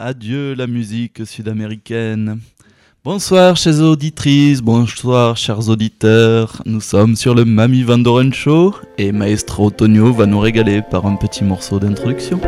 Adieu 0.00 0.54
la 0.54 0.68
musique 0.68 1.26
sud-américaine. 1.26 2.38
Bonsoir 3.04 3.56
chers 3.56 3.80
auditrices, 3.80 4.60
bonsoir 4.62 5.36
chers 5.36 5.68
auditeurs. 5.68 6.62
Nous 6.66 6.80
sommes 6.80 7.16
sur 7.16 7.34
le 7.34 7.44
Mami 7.44 7.82
Vandoren 7.82 8.32
Show 8.32 8.74
et 8.98 9.10
Maestro 9.10 9.70
Tonio 9.70 10.12
va 10.12 10.26
nous 10.26 10.38
régaler 10.38 10.82
par 10.82 11.06
un 11.06 11.16
petit 11.16 11.42
morceau 11.42 11.80
d'introduction. 11.80 12.40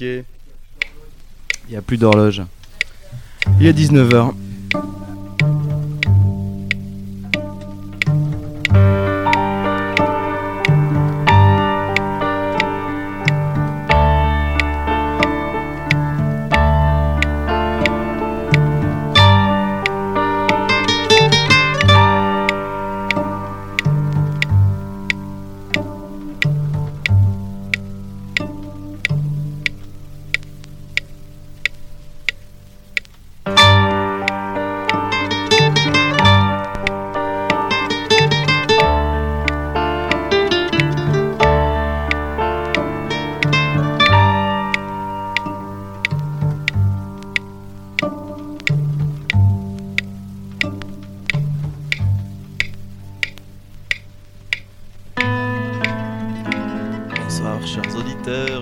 Il 0.00 0.24
n'y 1.70 1.76
a 1.76 1.82
plus 1.82 1.96
d'horloge. 1.96 2.42
Il 3.60 3.66
est 3.66 3.72
19h. 3.72 4.32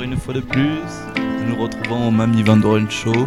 Une 0.03 0.17
fois 0.17 0.35
de 0.35 0.41
plus, 0.41 0.81
nous 1.17 1.55
nous 1.55 1.63
retrouvons 1.63 2.09
au 2.09 2.11
Mami 2.11 2.43
Vandoren 2.43 2.91
Show 2.91 3.27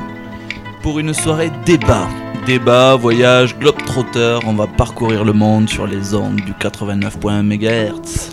pour 0.81 0.99
une 0.99 1.13
soirée 1.13 1.51
débat. 1.65 2.07
Débat, 2.45 2.95
voyage, 2.95 3.57
globetrotter, 3.57 4.39
on 4.45 4.53
va 4.53 4.67
parcourir 4.67 5.23
le 5.23 5.31
monde 5.31 5.69
sur 5.69 5.87
les 5.87 6.13
ondes 6.13 6.35
du 6.35 6.51
89.1 6.51 7.43
MHz. 7.43 8.31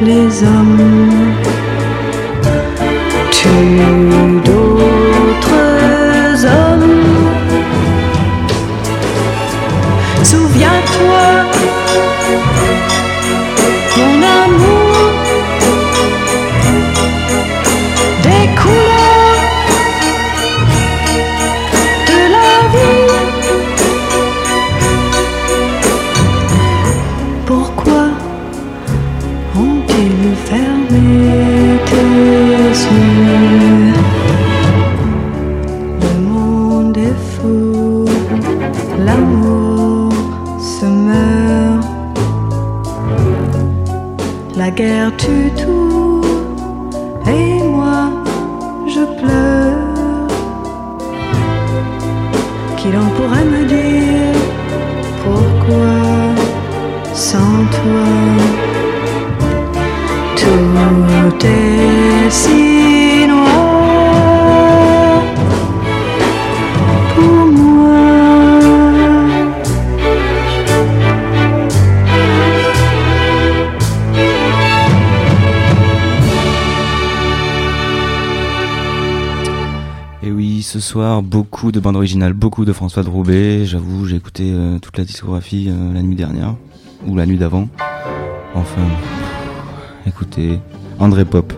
les 0.00 0.42
hommes. 0.42 1.34
Tu 3.32 3.48
dois 4.44 4.67
beaucoup 81.68 81.80
de 81.80 81.80
bandes 81.80 81.96
originales, 81.96 82.32
beaucoup 82.32 82.64
de 82.64 82.72
François 82.72 83.02
de. 83.02 83.66
J'avoue, 83.66 84.06
j'ai 84.06 84.16
écouté 84.16 84.52
euh, 84.54 84.78
toute 84.78 84.96
la 84.96 85.04
discographie 85.04 85.66
euh, 85.68 85.92
la 85.92 86.00
nuit 86.00 86.16
dernière, 86.16 86.54
ou 87.06 87.14
la 87.14 87.26
nuit 87.26 87.36
d'avant. 87.36 87.68
Enfin, 88.54 88.86
écoutez, 90.06 90.60
André 90.98 91.26
Pop. 91.26 91.52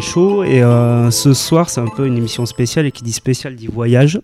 Show 0.00 0.44
et 0.44 0.62
euh, 0.62 1.10
ce 1.10 1.32
soir 1.34 1.68
c'est 1.70 1.80
un 1.80 1.88
peu 1.88 2.06
une 2.06 2.16
émission 2.16 2.46
spéciale 2.46 2.86
et 2.86 2.92
qui 2.92 3.02
dit 3.02 3.12
spécial 3.12 3.54
dit 3.54 3.66
voyage. 3.66 4.20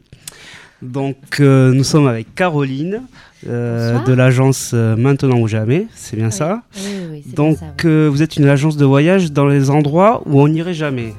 Donc 0.81 1.17
euh, 1.41 1.73
nous 1.73 1.83
sommes 1.85 2.07
avec 2.07 2.35
Caroline 2.37 3.03
euh, 3.49 3.99
de 4.05 4.13
l'agence 4.13 4.73
Maintenant 4.73 5.39
ou 5.41 5.49
Jamais, 5.49 5.87
c'est 5.95 6.17
bien 6.17 6.27
Oui. 6.27 6.33
ça 6.33 6.63
Oui, 6.77 6.83
oui, 7.11 7.25
Donc 7.35 7.59
bien 7.59 7.69
ça, 7.69 7.75
oui. 7.85 8.09
vous 8.09 8.23
êtes 8.23 8.37
une 8.37 8.47
agence 8.49 8.77
de 8.77 8.85
voyage 8.85 9.33
dans 9.33 9.47
les 9.47 9.71
endroits 9.71 10.23
où 10.27 10.41
on 10.41 10.49
n'irait 10.49 10.75
jamais. 10.75 11.15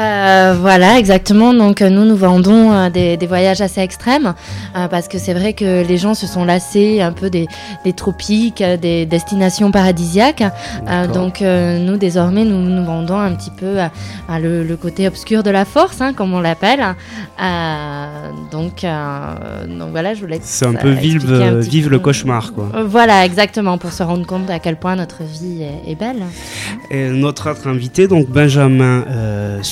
Euh, 0.00 0.54
voilà, 0.58 0.98
exactement. 0.98 1.52
Donc 1.52 1.82
euh, 1.82 1.90
nous, 1.90 2.04
nous 2.04 2.16
vendons 2.16 2.72
euh, 2.72 2.90
des, 2.90 3.16
des 3.16 3.26
voyages 3.26 3.60
assez 3.60 3.80
extrêmes 3.80 4.34
euh, 4.76 4.88
parce 4.88 5.08
que 5.08 5.18
c'est 5.18 5.34
vrai 5.34 5.52
que 5.52 5.86
les 5.86 5.98
gens 5.98 6.14
se 6.14 6.26
sont 6.26 6.44
lassés 6.44 7.02
un 7.02 7.12
peu 7.12 7.28
des, 7.28 7.46
des 7.84 7.92
tropiques, 7.92 8.62
des 8.62 9.04
destinations 9.06 9.70
paradisiaques. 9.70 10.42
Donc 11.12 11.40
nous, 11.40 11.96
désormais, 11.96 12.44
nous 12.44 12.60
nous 12.60 12.84
vendons 12.84 13.18
un 13.18 13.32
petit 13.32 13.50
peu 13.50 13.76
le, 14.40 14.62
le 14.62 14.76
côté 14.76 15.06
obscur 15.06 15.42
de 15.42 15.50
la 15.50 15.64
force, 15.64 16.00
hein, 16.00 16.12
comme 16.14 16.32
on 16.34 16.40
l'appelle. 16.40 16.80
Donc, 18.50 18.84
donc 19.78 19.90
voilà, 19.90 20.14
je 20.14 20.20
voulais. 20.20 20.40
C'est 20.42 20.66
un 20.66 20.74
peu 20.74 20.90
vive, 20.90 21.30
un 21.32 21.60
vive 21.60 21.84
peu. 21.84 21.90
le 21.90 21.98
cauchemar 21.98 22.52
quoi. 22.52 22.68
Voilà, 22.84 23.24
exactement, 23.24 23.78
pour 23.78 23.92
se 23.92 24.02
rendre 24.02 24.26
compte 24.26 24.48
à 24.50 24.58
quel 24.58 24.76
point 24.76 24.96
notre 24.96 25.22
vie 25.22 25.62
est, 25.62 25.90
est 25.92 25.94
belle. 25.94 26.22
Et 26.90 27.08
notre 27.08 27.50
autre 27.50 27.68
invité 27.68 28.08
donc 28.08 28.28
Benjamin 28.28 29.04
euh, 29.08 29.62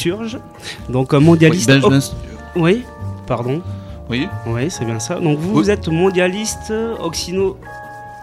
Donc 0.89 1.15
un 1.15 1.21
mondialiste. 1.21 1.69
Oui, 1.71 1.81
Benjamin- 1.81 2.01
oui, 2.57 2.83
pardon. 3.27 3.61
Oui. 4.11 4.27
Oui, 4.47 4.71
c'est 4.71 4.85
bien 4.85 4.99
ça. 4.99 5.17
Donc 5.17 5.39
vous, 5.39 5.49
Oui. 5.51 5.63
vous 5.65 5.71
êtes 5.71 5.89
mondialiste 5.89 6.73
occino... 7.01 7.57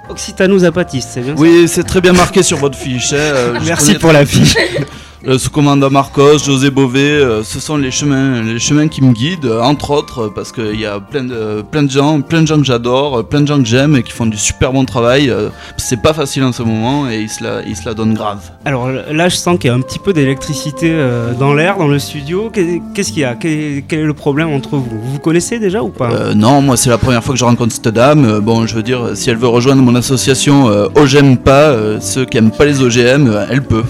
occitano-zapatiste, 0.10 1.10
c'est 1.14 1.22
bien 1.22 1.36
Oui, 1.38 1.68
c'est 1.68 1.84
très 1.84 2.02
bien 2.02 2.14
marqué 2.14 2.44
sur 2.44 2.58
votre 2.58 2.78
fiche. 2.78 3.14
hein, 3.14 3.18
euh, 3.18 3.60
Merci 3.66 3.96
pour 3.96 4.12
la 4.12 4.26
fiche. 4.26 4.56
Le 5.28 5.40
sous-commandant 5.40 5.90
Marcos, 5.90 6.38
José 6.46 6.70
Bové, 6.70 7.00
euh, 7.00 7.44
ce 7.44 7.60
sont 7.60 7.78
les 7.78 7.90
chemins, 7.90 8.44
les 8.44 8.60
chemins 8.60 8.88
qui 8.88 9.04
me 9.04 9.12
guident, 9.12 9.46
euh, 9.46 9.60
entre 9.60 9.90
autres, 9.90 10.26
euh, 10.26 10.30
parce 10.34 10.52
qu'il 10.52 10.80
y 10.80 10.86
a 10.86 11.00
plein 11.00 11.24
de, 11.24 11.64
plein 11.64 11.82
de 11.82 11.90
gens, 11.90 12.22
plein 12.22 12.44
de 12.44 12.48
gens 12.48 12.60
que 12.60 12.64
j'adore, 12.64 13.18
euh, 13.20 13.24
plein 13.24 13.42
de 13.42 13.48
gens 13.48 13.58
que 13.58 13.66
j'aime 13.66 13.96
et 13.96 14.04
qui 14.04 14.12
font 14.12 14.28
du 14.28 14.38
super 14.38 14.72
bon 14.72 14.86
travail. 14.86 15.32
euh, 15.32 15.50
C'est 15.78 16.00
pas 16.00 16.14
facile 16.14 16.44
en 16.44 16.52
ce 16.52 16.62
moment 16.62 17.10
et 17.10 17.22
ils 17.22 17.30
se 17.30 17.44
la, 17.44 17.64
ils 17.66 17.76
se 17.76 17.86
la 17.86 17.96
donnent 17.96 18.14
grave. 18.14 18.38
Alors 18.66 18.88
là, 18.92 19.28
je 19.28 19.36
sens 19.36 19.58
qu'il 19.58 19.70
y 19.70 19.74
a 19.74 19.76
un 19.76 19.82
petit 19.82 19.98
peu 19.98 20.14
d'électricité 20.14 20.92
euh, 20.92 21.34
dans 21.34 21.56
l'air, 21.56 21.78
dans 21.80 21.88
le 21.88 21.98
studio. 21.98 22.52
Qu'est- 22.54 22.82
Qu'est-ce 22.94 23.10
qu'il 23.12 23.22
y 23.24 23.26
a? 23.26 23.34
Quel, 23.34 23.84
est 23.90 24.04
le 24.04 24.14
problème 24.14 24.50
entre 24.50 24.76
vous? 24.78 24.86
Vous 25.02 25.14
vous 25.14 25.20
connaissez 25.20 25.58
déjà 25.58 25.82
ou 25.82 25.90
pas? 25.90 26.12
Euh, 26.12 26.36
non, 26.36 26.62
moi 26.62 26.78
c'est 26.78 26.92
la 26.92 27.00
première 27.00 27.24
fois 27.24 27.34
que 27.34 27.40
je 27.40 27.46
rencontre 27.46 27.74
cette 27.74 27.88
dame. 27.88 28.26
Euh, 28.26 28.40
bon, 28.42 28.68
je 28.68 28.76
veux 28.76 28.84
dire, 28.84 29.02
si 29.16 29.32
elle 29.32 29.38
veut 29.38 29.48
rejoindre 29.48 29.82
mon 29.82 29.96
association 29.96 30.70
euh, 30.70 30.86
OGM 30.94 31.38
pas, 31.38 31.70
euh, 31.70 32.00
ceux 32.00 32.26
qui 32.26 32.38
aiment 32.38 32.52
pas 32.52 32.66
les 32.66 32.80
OGM, 32.84 33.28
euh, 33.28 33.46
elle 33.50 33.64
peut. 33.64 33.84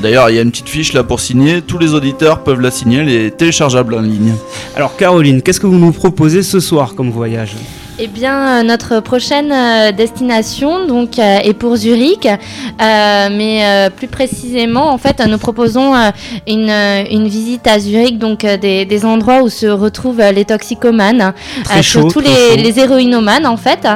D'ailleurs, 0.00 0.30
il 0.30 0.36
y 0.36 0.38
a 0.38 0.42
une 0.42 0.50
petite 0.50 0.68
fiche 0.68 0.92
là 0.92 1.02
pour 1.02 1.20
signer. 1.20 1.60
Tous 1.60 1.78
les 1.78 1.92
auditeurs 1.92 2.44
peuvent 2.44 2.60
la 2.60 2.70
signer. 2.70 2.98
Elle 2.98 3.08
est 3.08 3.36
téléchargeable 3.36 3.94
en 3.94 4.00
ligne. 4.00 4.34
Alors 4.76 4.96
Caroline, 4.96 5.42
qu'est-ce 5.42 5.58
que 5.58 5.66
vous 5.66 5.78
nous 5.78 5.92
proposez 5.92 6.42
ce 6.42 6.60
soir 6.60 6.94
comme 6.94 7.10
voyage? 7.10 7.56
Eh 8.00 8.06
bien, 8.06 8.60
euh, 8.60 8.62
notre 8.62 9.00
prochaine 9.00 9.50
euh, 9.50 9.90
destination 9.90 10.86
donc 10.86 11.18
euh, 11.18 11.38
est 11.42 11.52
pour 11.52 11.74
Zurich, 11.74 12.26
euh, 12.26 13.28
mais 13.32 13.64
euh, 13.64 13.90
plus 13.90 14.06
précisément, 14.06 14.92
en 14.92 14.98
fait, 14.98 15.20
nous 15.26 15.36
proposons 15.36 15.96
euh, 15.96 16.10
une, 16.46 16.70
une 16.70 17.26
visite 17.26 17.66
à 17.66 17.80
Zurich, 17.80 18.16
donc 18.16 18.46
des, 18.46 18.84
des 18.84 19.04
endroits 19.04 19.42
où 19.42 19.48
se 19.48 19.66
retrouvent 19.66 20.22
les 20.32 20.44
toxicomanes, 20.44 21.32
chaud, 21.82 21.82
surtout 21.82 22.20
les, 22.20 22.56
les 22.62 22.78
héroïnomanes 22.78 23.46
en 23.46 23.56
fait. 23.56 23.88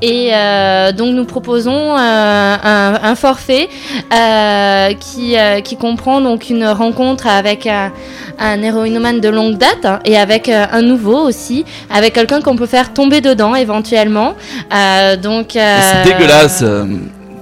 Et 0.00 0.30
euh, 0.32 0.92
donc 0.92 1.14
nous 1.14 1.26
proposons 1.26 1.94
euh, 1.98 2.56
un, 2.64 2.94
un 3.02 3.14
forfait 3.14 3.68
euh, 4.14 4.94
qui, 4.94 5.36
euh, 5.36 5.60
qui 5.60 5.76
comprend 5.76 6.22
donc 6.22 6.48
une 6.48 6.66
rencontre 6.66 7.26
avec 7.26 7.66
un, 7.66 7.92
un 8.38 8.62
héroïnomane 8.62 9.20
de 9.20 9.28
longue 9.28 9.58
date 9.58 10.00
et 10.06 10.16
avec 10.16 10.48
un 10.48 10.80
nouveau 10.80 11.18
aussi, 11.18 11.66
avec 11.90 12.14
quelqu'un 12.14 12.40
qu'on 12.40 12.56
peut 12.56 12.64
faire 12.64 12.94
tomber 12.94 13.20
dedans 13.20 13.49
éventuellement. 13.56 14.34
Euh, 14.74 15.16
donc 15.16 15.56
euh, 15.56 15.80
C'est 16.04 16.12
dégueulasse. 16.12 16.60
euh. 16.62 16.84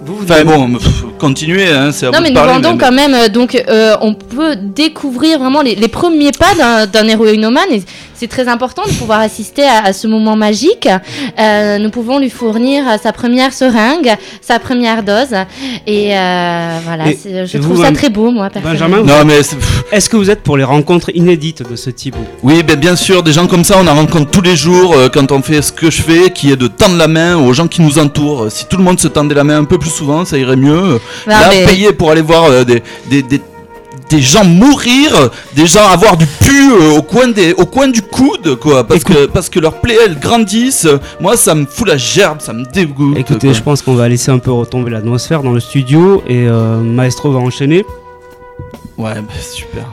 Vous, 0.05 0.17
vous 0.17 0.25
Enfin 0.25 0.43
bon, 0.45 0.79
continuez, 1.19 1.69
hein, 1.69 1.91
c'est 1.93 2.07
à 2.07 2.11
Non 2.11 2.19
vous 2.19 2.23
mais 2.23 2.31
de 2.31 2.35
nous 2.35 2.41
parler. 2.41 2.53
vendons 2.55 2.73
mais- 2.73 2.79
quand 2.79 2.93
même 2.93 3.12
euh, 3.15 3.29
donc 3.29 3.55
euh, 3.69 3.94
on 4.01 4.14
peut 4.14 4.57
découvrir 4.57 5.38
vraiment 5.38 5.61
les, 5.61 5.75
les 5.75 5.88
premiers 5.88 6.33
pas 6.33 6.55
d'un- 6.57 6.87
d'un 6.87 7.07
héroïnomane 7.09 7.68
et 7.71 7.83
c'est 8.18 8.26
très 8.28 8.48
important 8.48 8.83
de 8.87 8.92
pouvoir 8.92 9.20
assister 9.20 9.62
à, 9.64 9.85
à 9.85 9.92
ce 9.92 10.07
moment 10.07 10.37
magique. 10.37 10.88
Euh, 11.38 11.78
nous 11.78 11.90
pouvons 11.90 12.18
lui 12.18 12.31
fournir 12.31 12.87
euh, 12.88 12.96
sa 13.02 13.12
première 13.12 13.52
seringue, 13.52 14.14
sa 14.40 14.59
première 14.59 15.02
dose 15.02 15.35
et 15.87 16.16
euh, 16.16 16.78
voilà. 16.85 17.09
Et- 17.09 17.46
je 17.46 17.57
et 17.57 17.61
trouve 17.61 17.76
vous, 17.76 17.83
ça 17.85 17.92
très 17.92 18.11
beau 18.11 18.31
moi 18.31 18.50
personnellement. 18.50 18.98
Benjamin, 19.02 19.18
Non 19.20 19.24
mais 19.24 19.40
est-ce 19.92 20.09
que 20.11 20.16
vous 20.16 20.31
êtes 20.31 20.42
pour 20.42 20.57
les 20.57 20.64
rencontres 20.64 21.11
inédites 21.14 21.62
de 21.68 21.76
ce 21.76 21.90
type 21.90 22.16
oui, 22.42 22.62
ben 22.62 22.76
bien 22.76 22.96
sûr, 22.96 23.22
des 23.22 23.33
gens 23.33 23.46
comme 23.46 23.64
ça, 23.64 23.76
on 23.81 23.87
en 23.87 23.94
rencontre 23.94 24.31
tous 24.31 24.40
les 24.42 24.57
jours 24.57 24.94
euh, 24.94 25.09
quand 25.09 25.31
on 25.33 25.42
fait 25.42 25.62
ce 25.62 25.72
que 25.72 25.90
je 25.90 26.02
fais, 26.02 26.31
qui 26.31 26.50
est 26.50 26.57
de 26.57 26.66
tendre 26.66 26.96
la 26.96 27.09
main 27.09 27.37
aux 27.37 27.52
gens 27.52 27.68
qui 27.68 27.83
nous 27.83 27.98
entourent. 27.98 28.46
Si 28.50 28.66
tout 28.66 28.76
le 28.76 28.83
monde 28.83 28.98
se 29.00 29.09
tendait 29.09 29.35
la 29.35 29.44
main 29.44 29.59
un 29.59 29.64
peu 29.64 29.78
plus 29.78 29.90
souvent, 29.90 30.24
ça 30.24 30.38
irait 30.38 30.57
mieux. 30.57 30.81
Non, 30.83 30.98
Là, 31.26 31.48
mais- 31.50 31.64
payer 31.66 31.92
pour 31.92 32.11
aller 32.11 32.22
voir 32.22 32.44
euh, 32.44 32.64
des, 32.64 32.83
des, 33.11 33.22
des, 33.22 33.40
des 34.11 34.20
gens 34.20 34.44
mourir, 34.44 35.31
des 35.55 35.66
gens 35.66 35.87
avoir 35.87 36.16
du 36.16 36.27
pu 36.27 36.70
euh, 36.70 36.98
au, 36.98 37.03
coin 37.03 37.29
des, 37.29 37.53
au 37.53 37.66
coin 37.66 37.88
du 37.88 38.03
coude, 38.03 38.57
quoi, 38.57 38.87
parce 38.87 39.05
que, 39.05 39.27
parce 39.27 39.48
que 39.48 39.61
leurs 39.61 39.81
plaies 39.81 39.98
elles 40.05 40.18
grandissent. 40.18 40.88
Moi, 41.20 41.37
ça 41.37 41.55
me 41.55 41.66
fout 41.66 41.87
la 41.87 41.96
gerbe, 41.96 42.40
ça 42.40 42.53
me 42.53 42.64
dégoûte. 42.64 43.18
Écoutez, 43.18 43.48
quoi. 43.48 43.57
je 43.57 43.62
pense 43.62 43.83
qu'on 43.83 43.94
va 43.94 44.09
laisser 44.09 44.31
un 44.31 44.38
peu 44.38 44.53
retomber 44.53 44.90
l'atmosphère 44.90 45.42
dans 45.42 45.53
le 45.53 45.61
studio 45.61 46.22
et 46.27 46.46
euh, 46.48 46.81
Maestro 46.81 47.33
va 47.33 47.38
enchaîner. 47.38 47.85
Ouais, 48.96 49.14
bah, 49.14 49.33
super. 49.53 49.85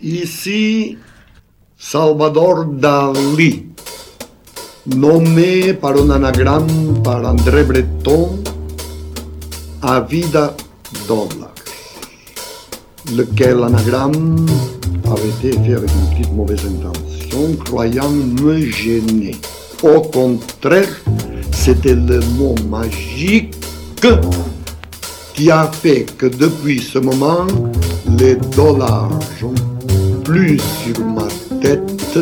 Ici, 0.00 0.98
Salvador 1.78 2.66
Dali, 2.66 3.66
nommé 4.86 5.72
par 5.74 5.96
un 5.96 6.10
anagramme 6.10 7.02
par 7.02 7.24
André 7.24 7.64
Breton 7.64 8.38
à 9.86 10.00
vida 10.00 10.56
lequel 13.14 13.62
anagramme 13.62 14.46
avait 15.04 15.48
été 15.48 15.58
fait 15.62 15.74
avec 15.74 15.90
une 15.90 16.16
petite 16.16 16.32
mauvaise 16.32 16.62
intention, 16.64 17.54
croyant 17.64 18.08
me 18.08 18.60
gêner. 18.60 19.36
Au 19.82 20.00
contraire, 20.00 20.88
c'était 21.52 21.94
le 21.94 22.20
mot 22.38 22.54
magique 22.70 23.54
qui 25.34 25.50
a 25.50 25.70
fait 25.70 26.06
que 26.16 26.26
depuis 26.26 26.80
ce 26.80 26.98
moment, 26.98 27.46
les 28.18 28.36
dollars 28.56 29.10
ont 29.42 29.54
plus 30.22 30.58
sur 30.82 30.98
ma 31.04 31.28
tête 31.60 32.18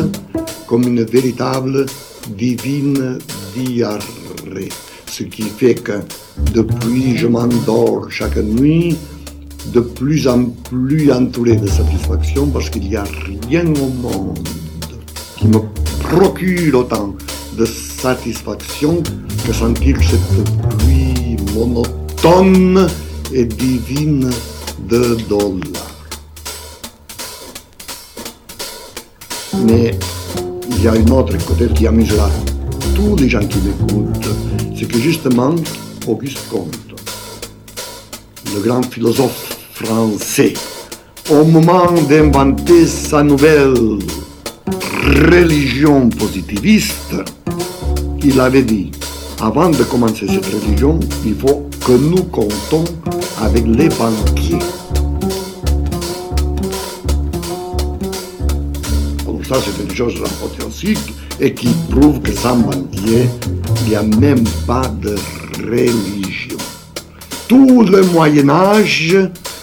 comme 0.67 0.83
une 0.83 1.03
véritable 1.03 1.85
divine 2.27 3.19
diarrhée. 3.55 4.69
Ce 5.15 5.21
qui 5.21 5.43
fait 5.43 5.75
que 5.75 5.91
depuis 6.55 7.15
je 7.15 7.27
m'endors 7.27 8.09
chaque 8.09 8.37
nuit 8.37 8.97
de 9.67 9.79
plus 9.79 10.27
en 10.27 10.45
plus 10.45 11.11
entouré 11.11 11.55
de 11.55 11.67
satisfaction 11.67 12.47
parce 12.47 12.71
qu'il 12.71 12.89
n'y 12.89 12.95
a 12.95 13.03
rien 13.47 13.63
au 13.75 13.89
monde 13.89 14.39
qui 15.37 15.47
me 15.49 15.59
procure 15.99 16.79
autant 16.79 17.13
de 17.55 17.63
satisfaction 17.63 19.03
que 19.45 19.53
sentir 19.53 19.97
cette 20.01 20.79
pluie 20.79 21.37
monotone 21.53 22.87
et 23.31 23.45
divine 23.45 24.31
de 24.89 25.15
dollars. 25.29 26.07
Mais 29.63 29.95
il 30.71 30.83
y 30.83 30.87
a 30.87 30.95
une 30.95 31.11
autre 31.11 31.37
côté 31.45 31.67
qui 31.67 31.85
amusera 31.85 32.31
tous 32.95 33.15
les 33.15 33.29
gens 33.29 33.45
qui 33.45 33.59
m'écoutent, 33.59 34.29
c'est 34.77 34.87
que 34.87 34.99
justement, 34.99 35.55
Auguste 36.07 36.47
Comte, 36.49 36.77
le 38.53 38.61
grand 38.61 38.83
philosophe 38.83 39.57
français, 39.73 40.53
au 41.31 41.43
moment 41.43 41.91
d'inventer 42.09 42.85
sa 42.85 43.23
nouvelle 43.23 43.73
religion 45.31 46.09
positiviste, 46.09 47.15
il 48.23 48.39
avait 48.39 48.63
dit, 48.63 48.91
avant 49.41 49.69
de 49.69 49.83
commencer 49.83 50.27
cette 50.27 50.45
religion, 50.45 50.99
il 51.25 51.35
faut 51.35 51.67
que 51.85 51.93
nous 51.93 52.23
comptons 52.23 52.83
avec 53.41 53.65
les 53.65 53.89
banquiers. 53.89 54.59
Donc 59.25 59.45
ça, 59.45 59.55
c'est 59.63 59.83
une 59.83 59.95
chose 59.95 60.15
apothéosique 60.23 61.13
et 61.39 61.53
qui 61.53 61.69
prouve 61.89 62.19
que 62.21 62.31
sans 62.31 62.57
banquier, 62.57 63.29
il 63.81 63.89
n'y 63.89 63.95
a 63.95 64.03
même 64.03 64.43
pas 64.67 64.85
de 65.01 65.15
religion. 65.57 66.57
Tout 67.47 67.81
le 67.83 68.03
Moyen 68.03 68.49
Âge 68.49 69.17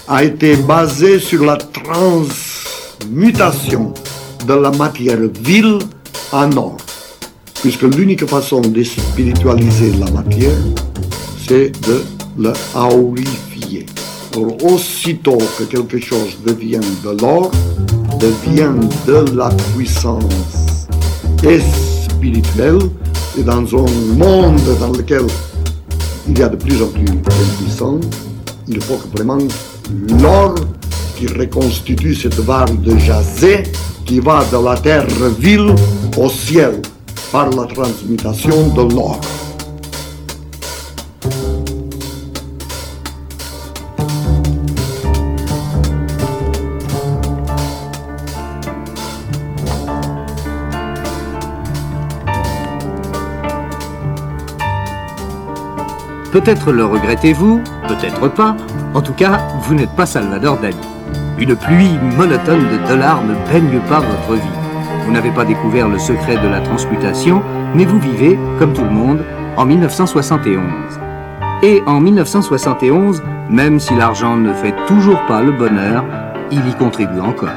a 0.09 0.25
été 0.25 0.57
basé 0.57 1.19
sur 1.19 1.45
la 1.45 1.57
transmutation 1.57 3.93
de 4.47 4.55
la 4.55 4.71
matière 4.71 5.19
vile 5.43 5.81
en 6.33 6.51
or, 6.57 6.79
puisque 7.61 7.83
l'unique 7.83 8.25
façon 8.27 8.61
de 8.61 8.83
spiritualiser 8.83 9.93
la 9.99 10.11
matière, 10.11 10.57
c'est 11.47 11.73
de 11.87 12.03
le 12.39 12.53
aurifier. 12.75 13.85
Alors, 14.35 14.57
aussitôt 14.65 15.39
que 15.59 15.65
quelque 15.65 15.99
chose 15.99 16.39
devient 16.47 16.81
de 17.05 17.11
l'or, 17.21 17.51
devient 18.21 18.73
de 19.07 19.37
la 19.37 19.51
puissance 19.75 20.70
spirituelle, 21.41 22.79
et 23.39 23.43
dans 23.43 23.63
un 23.63 23.91
monde 24.15 24.61
dans 24.79 24.93
lequel 24.93 25.23
il 26.29 26.39
y 26.39 26.43
a 26.43 26.49
de 26.49 26.57
plus 26.57 26.83
en 26.83 26.89
plus 26.89 27.05
de 27.05 27.19
puissants, 27.59 28.01
il 28.69 28.81
faut 28.83 28.97
que 28.97 29.17
vraiment 29.17 29.39
l'or 30.23 30.55
qui 31.17 31.27
reconstitue 31.27 32.15
cette 32.15 32.41
barre 32.45 32.71
de 32.71 32.97
jazé 32.99 33.63
qui 34.05 34.21
va 34.21 34.45
de 34.53 34.63
la 34.63 34.77
terre 34.77 35.07
ville 35.39 35.75
au 36.17 36.29
ciel 36.29 36.83
par 37.33 37.49
la 37.51 37.65
transmutation 37.65 38.69
de 38.69 38.95
l'or. 38.95 39.21
Peut-être 56.43 56.73
le 56.73 56.87
regrettez-vous, 56.87 57.61
peut-être 57.87 58.29
pas. 58.29 58.57
En 58.95 59.03
tout 59.03 59.13
cas, 59.13 59.47
vous 59.61 59.75
n'êtes 59.75 59.95
pas 59.95 60.07
Salvador 60.07 60.57
Dali. 60.57 60.75
Une 61.39 61.55
pluie 61.55 61.99
monotone 62.17 62.67
de 62.67 62.89
dollars 62.89 63.23
ne 63.23 63.35
baigne 63.53 63.79
pas 63.91 64.01
votre 64.01 64.41
vie. 64.41 64.59
Vous 65.05 65.13
n'avez 65.13 65.33
pas 65.33 65.45
découvert 65.45 65.87
le 65.87 65.99
secret 65.99 66.39
de 66.39 66.49
la 66.49 66.63
transmutation, 66.63 67.43
mais 67.75 67.85
vous 67.85 67.99
vivez, 67.99 68.39
comme 68.59 68.73
tout 68.73 68.85
le 68.85 68.89
monde, 68.89 69.23
en 69.59 69.67
1971. 69.67 70.63
Et 71.63 71.83
en 71.85 72.01
1971, 72.01 73.23
même 73.51 73.79
si 73.79 73.95
l'argent 73.95 74.39
ne 74.39 74.55
fait 74.55 74.75
toujours 74.87 75.21
pas 75.27 75.43
le 75.43 75.53
bonheur, 75.53 76.07
il 76.51 76.67
y 76.67 76.73
contribue 76.73 77.21
encore. 77.21 77.51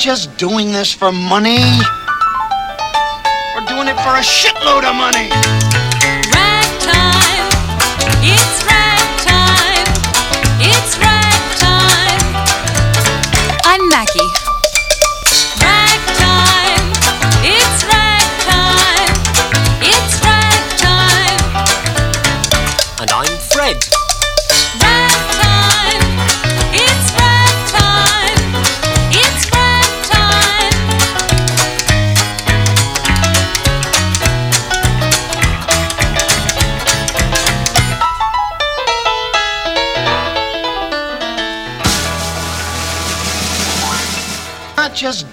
Just 0.00 0.34
doing 0.38 0.72
this 0.72 0.90
for 0.90 1.12
money. 1.12 1.58
We're 3.54 3.66
doing 3.66 3.86
it 3.86 3.96
for 4.00 4.16
a 4.16 4.24
shitload 4.24 4.88
of 4.88 4.96
money. 4.96 5.59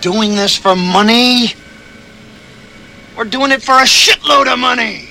Doing 0.01 0.35
this 0.35 0.57
for 0.57 0.75
money? 0.75 1.53
We're 3.17 3.29
doing 3.29 3.51
it 3.51 3.61
for 3.61 3.75
a 3.75 3.85
shitload 3.85 4.47
of 4.47 4.59
money? 4.59 5.01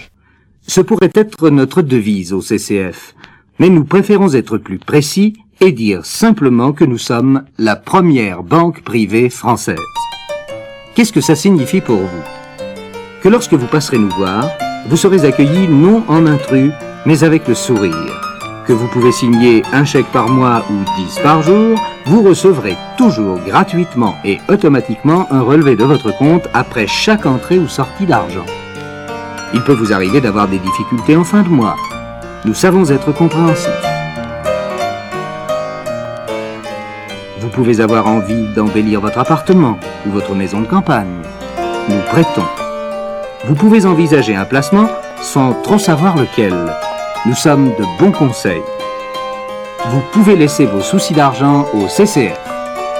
Ce 0.67 0.81
pourrait 0.81 1.13
être 1.15 1.51
notre 1.51 1.83
devise 1.83 2.33
au 2.33 2.41
CCF, 2.41 3.15
mais 3.59 3.69
nous 3.69 3.85
préférons 3.85 4.35
être 4.35 4.59
plus 4.59 4.79
précis 4.79 5.35
et 5.61 5.73
dire 5.73 6.05
simplement 6.05 6.73
que 6.73 6.85
nous 6.85 6.99
sommes 6.99 7.45
la 7.59 7.77
première 7.77 8.43
banque 8.43 8.83
privée 8.83 9.31
française. 9.31 9.79
Qu'est-ce 10.95 11.13
que 11.13 11.21
ça 11.21 11.37
signifie 11.37 11.81
pour 11.81 11.99
vous? 11.99 12.23
Que 13.23 13.29
lorsque 13.29 13.55
vous 13.55 13.67
passerez 13.67 13.99
nous 13.99 14.11
voir, 14.11 14.49
vous 14.89 14.97
serez 14.97 15.25
accueillis 15.25 15.69
non 15.69 16.05
en 16.09 16.27
intrus, 16.27 16.73
mais 17.07 17.25
avec 17.25 17.49
le 17.49 17.55
sourire. 17.55 18.26
Que 18.67 18.73
vous 18.73 18.89
pouvez 18.89 19.13
signer 19.13 19.63
un 19.73 19.85
chèque 19.85 20.11
par 20.13 20.29
mois 20.29 20.65
ou 20.69 20.75
10 21.01 21.21
par 21.23 21.41
jour, 21.41 21.79
vous 22.07 22.23
recevrez 22.25 22.77
toujours 22.99 23.39
gratuitement 23.39 24.17
et 24.25 24.39
automatiquement 24.49 25.29
un 25.31 25.41
relevé 25.41 25.77
de 25.77 25.85
votre 25.85 26.11
compte 26.19 26.49
après 26.53 26.89
chaque 26.89 27.27
entrée 27.27 27.61
ou 27.61 27.69
sortie 27.69 28.07
d'argent. 28.07 28.45
Il 29.55 29.63
peut 29.63 29.73
vous 29.73 29.93
arriver 29.93 30.21
d'avoir 30.21 30.49
des 30.49 30.59
difficultés 30.59 31.17
en 31.17 31.23
fin 31.23 31.43
de 31.43 31.49
mois. 31.49 31.77
Nous 32.45 32.55
savons 32.55 32.91
être 32.91 33.13
compréhensifs. 33.13 33.71
Vous 37.39 37.49
pouvez 37.49 37.81
avoir 37.81 38.09
envie 38.09 38.49
d'embellir 38.57 39.01
votre 39.01 39.21
appartement 39.21 39.79
ou 40.07 40.11
votre 40.11 40.35
maison 40.35 40.61
de 40.61 40.67
campagne. 40.67 41.23
Nous 41.89 42.01
prêtons. 42.11 42.47
Vous 43.45 43.55
pouvez 43.55 43.87
envisager 43.87 44.35
un 44.35 44.45
placement 44.45 44.89
sans 45.21 45.53
trop 45.63 45.79
savoir 45.79 46.17
lequel. 46.17 46.53
Nous 47.27 47.35
sommes 47.35 47.71
de 47.71 47.85
bons 47.99 48.13
conseils. 48.13 48.63
Vous 49.89 50.01
pouvez 50.13 50.37
laisser 50.37 50.65
vos 50.65 50.81
soucis 50.81 51.13
d'argent 51.13 51.67
au 51.75 51.89
CCF. 51.89 52.39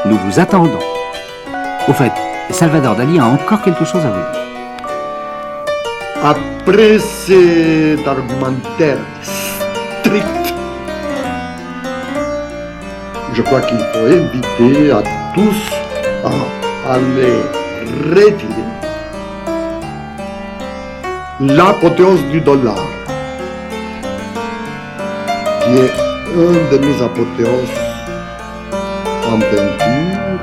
Nous 0.05 0.17
vous 0.17 0.41
attendons. 0.41 0.81
Au 1.87 1.93
fait, 1.93 2.11
Salvador 2.51 2.97
Dali 2.97 3.21
a 3.21 3.25
encore 3.25 3.63
quelque 3.63 3.85
chose 3.85 4.05
à 4.05 4.11
vous 4.11 4.33
dire. 4.33 4.43
Après 6.25 6.99
cet 6.99 8.05
argumentaire 8.05 8.99
strict, 9.23 10.55
je 13.33 13.43
crois 13.43 13.61
qu'il 13.61 13.79
faut 13.79 14.07
inviter 14.07 14.91
à 14.91 15.03
tous 15.35 15.71
à 16.25 16.95
aller 16.95 17.43
retirer 18.11 18.67
l'apothéose 21.39 22.25
du 22.33 22.41
dollar, 22.41 22.79
qui 25.67 25.73
est 25.79 25.93
un 26.37 26.57
de 26.71 26.79
mes 26.79 27.03
apothéoses 27.03 27.79
en 29.27 29.39
peinture, 29.39 30.39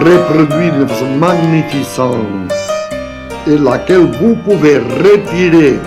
reproduit 0.00 0.70
de 0.70 0.84
magnificence 1.18 2.52
et 3.46 3.56
laquelle 3.56 4.08
vous 4.20 4.36
pouvez 4.36 4.78
retirer 4.78 5.78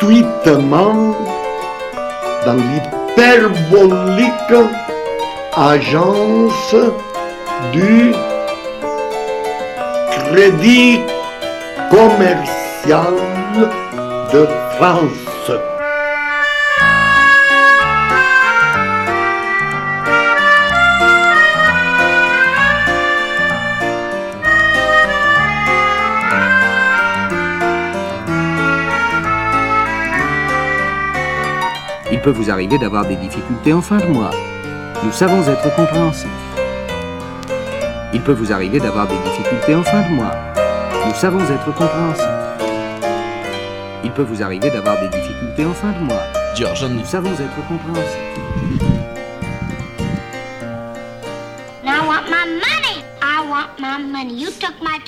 gratuitement 0.00 1.16
dans 2.44 2.58
l'hyperbolique 2.68 4.32
agence 5.56 6.74
du 7.72 8.12
Crédit 10.10 11.00
commercial 11.90 13.14
de 14.32 14.46
France. 14.76 15.73
Peut 32.24 32.30
vous 32.30 32.50
arriver 32.50 32.78
d'avoir 32.78 33.06
des 33.06 33.16
difficultés 33.16 33.74
en 33.74 33.82
fin 33.82 33.98
de 33.98 34.06
mois. 34.06 34.30
Nous 35.04 35.12
savons 35.12 35.42
être 35.42 35.76
compréhensifs. 35.76 36.26
Il 38.14 38.22
peut 38.22 38.32
vous 38.32 38.50
arriver 38.50 38.80
d'avoir 38.80 39.06
des 39.06 39.18
difficultés 39.26 39.74
en 39.74 39.82
fin 39.82 40.08
de 40.08 40.14
mois. 40.14 40.32
Nous 41.06 41.14
savons 41.14 41.40
être 41.40 41.74
compréhensifs. 41.74 42.24
Il 44.04 44.10
peut 44.12 44.22
vous 44.22 44.42
arriver 44.42 44.70
d'avoir 44.70 44.98
des 45.02 45.08
difficultés 45.08 45.66
en 45.66 45.74
fin 45.74 45.92
de 45.92 45.98
mois. 45.98 46.22
Nous 46.88 47.04
savons 47.04 47.30
être 47.32 47.68
compréhensifs. 47.68 48.63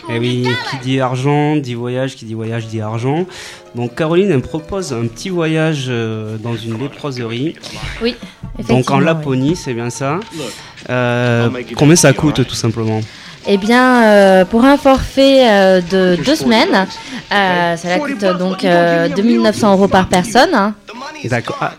Eh 0.09 0.19
oui, 0.19 0.47
qui 0.71 0.77
dit 0.79 1.01
argent 1.01 1.57
dit 1.57 1.75
voyage, 1.75 2.15
qui 2.17 2.25
dit 2.25 2.35
voyage 2.35 2.67
dit 2.67 2.81
argent. 2.81 3.27
Donc 3.75 3.95
Caroline 3.95 4.31
elle 4.31 4.37
me 4.39 4.43
propose 4.43 4.93
un 4.93 5.07
petit 5.07 5.29
voyage 5.29 5.87
euh, 5.89 6.37
dans 6.39 6.57
une 6.57 6.79
léproserie. 6.79 7.57
Oui, 8.03 8.15
Donc 8.69 8.91
en 8.91 8.99
oui. 8.99 9.05
Laponie, 9.05 9.57
c'est 9.57 9.75
bien 9.75 9.91
ça. 9.91 10.21
Euh, 10.91 11.49
combien 11.77 11.97
ça 11.97 12.13
coûte 12.13 12.47
tout 12.47 12.55
simplement 12.55 13.01
Eh 13.47 13.57
bien, 13.59 14.05
euh, 14.05 14.45
pour 14.45 14.65
un 14.65 14.77
forfait 14.77 15.49
euh, 15.49 15.81
de 15.81 16.23
deux 16.23 16.37
semaines, 16.37 16.87
euh, 17.33 17.77
cela 17.77 17.99
coûte 17.99 18.25
donc 18.39 18.65
euh, 18.65 19.09
2900 19.09 19.73
euros 19.73 19.89
par 19.89 20.09
personne. 20.09 20.55
hein. 20.55 20.75
D'accord. 21.25 21.57
Ah, 21.61 21.73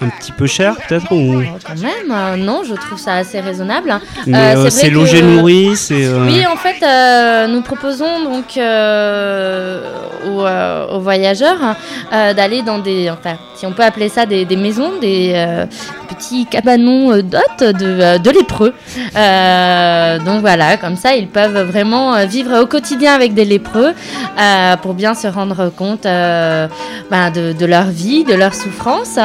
un 0.00 0.08
petit 0.08 0.32
peu 0.32 0.46
cher 0.46 0.74
peut-être 0.76 1.12
ou... 1.12 1.42
Quand 1.66 1.78
même, 1.80 2.10
euh, 2.10 2.36
non, 2.36 2.62
je 2.68 2.74
trouve 2.74 2.98
ça 2.98 3.14
assez 3.16 3.40
raisonnable. 3.40 3.94
Mais 4.26 4.36
Euh, 4.56 4.64
euh, 4.66 4.70
c'est 4.70 4.90
logé 4.90 5.22
nourri, 5.22 5.76
c'est... 5.76 6.08
Oui, 6.08 6.44
en 6.46 6.56
fait, 6.56 6.82
euh, 6.82 7.46
nous 7.46 7.62
proposons 7.62 8.24
donc 8.24 8.58
aux, 10.26 10.44
aux 10.96 11.00
voyageurs 11.00 11.76
d'aller 12.10 12.62
dans 12.62 12.78
des, 12.78 13.10
enfin, 13.10 13.36
si 13.54 13.66
on 13.66 13.72
peut 13.72 13.84
appeler 13.84 14.08
ça 14.08 14.26
des, 14.26 14.44
des 14.44 14.56
maisons, 14.56 14.92
des 15.00 15.32
petits 16.08 16.46
cabanons 16.46 17.18
d'hôtes 17.22 17.60
de, 17.62 18.18
de 18.18 18.30
lépreux. 18.30 18.72
Donc 20.26 20.40
voilà, 20.40 20.76
comme 20.76 20.96
ça, 20.96 21.14
ils 21.14 21.28
peuvent 21.28 21.68
vraiment 21.70 22.24
vivre 22.26 22.60
au 22.62 22.66
quotidien 22.66 23.14
avec 23.14 23.34
des 23.34 23.44
lépreux 23.44 23.92
pour 24.82 24.94
bien 24.94 25.14
se 25.14 25.28
rendre 25.28 25.70
compte 25.70 26.04
ben, 26.04 27.30
de, 27.34 27.52
de 27.52 27.66
leur 27.66 27.86
vie, 27.86 28.24
de 28.24 28.34
leur 28.34 28.54
souffrance 28.54 29.18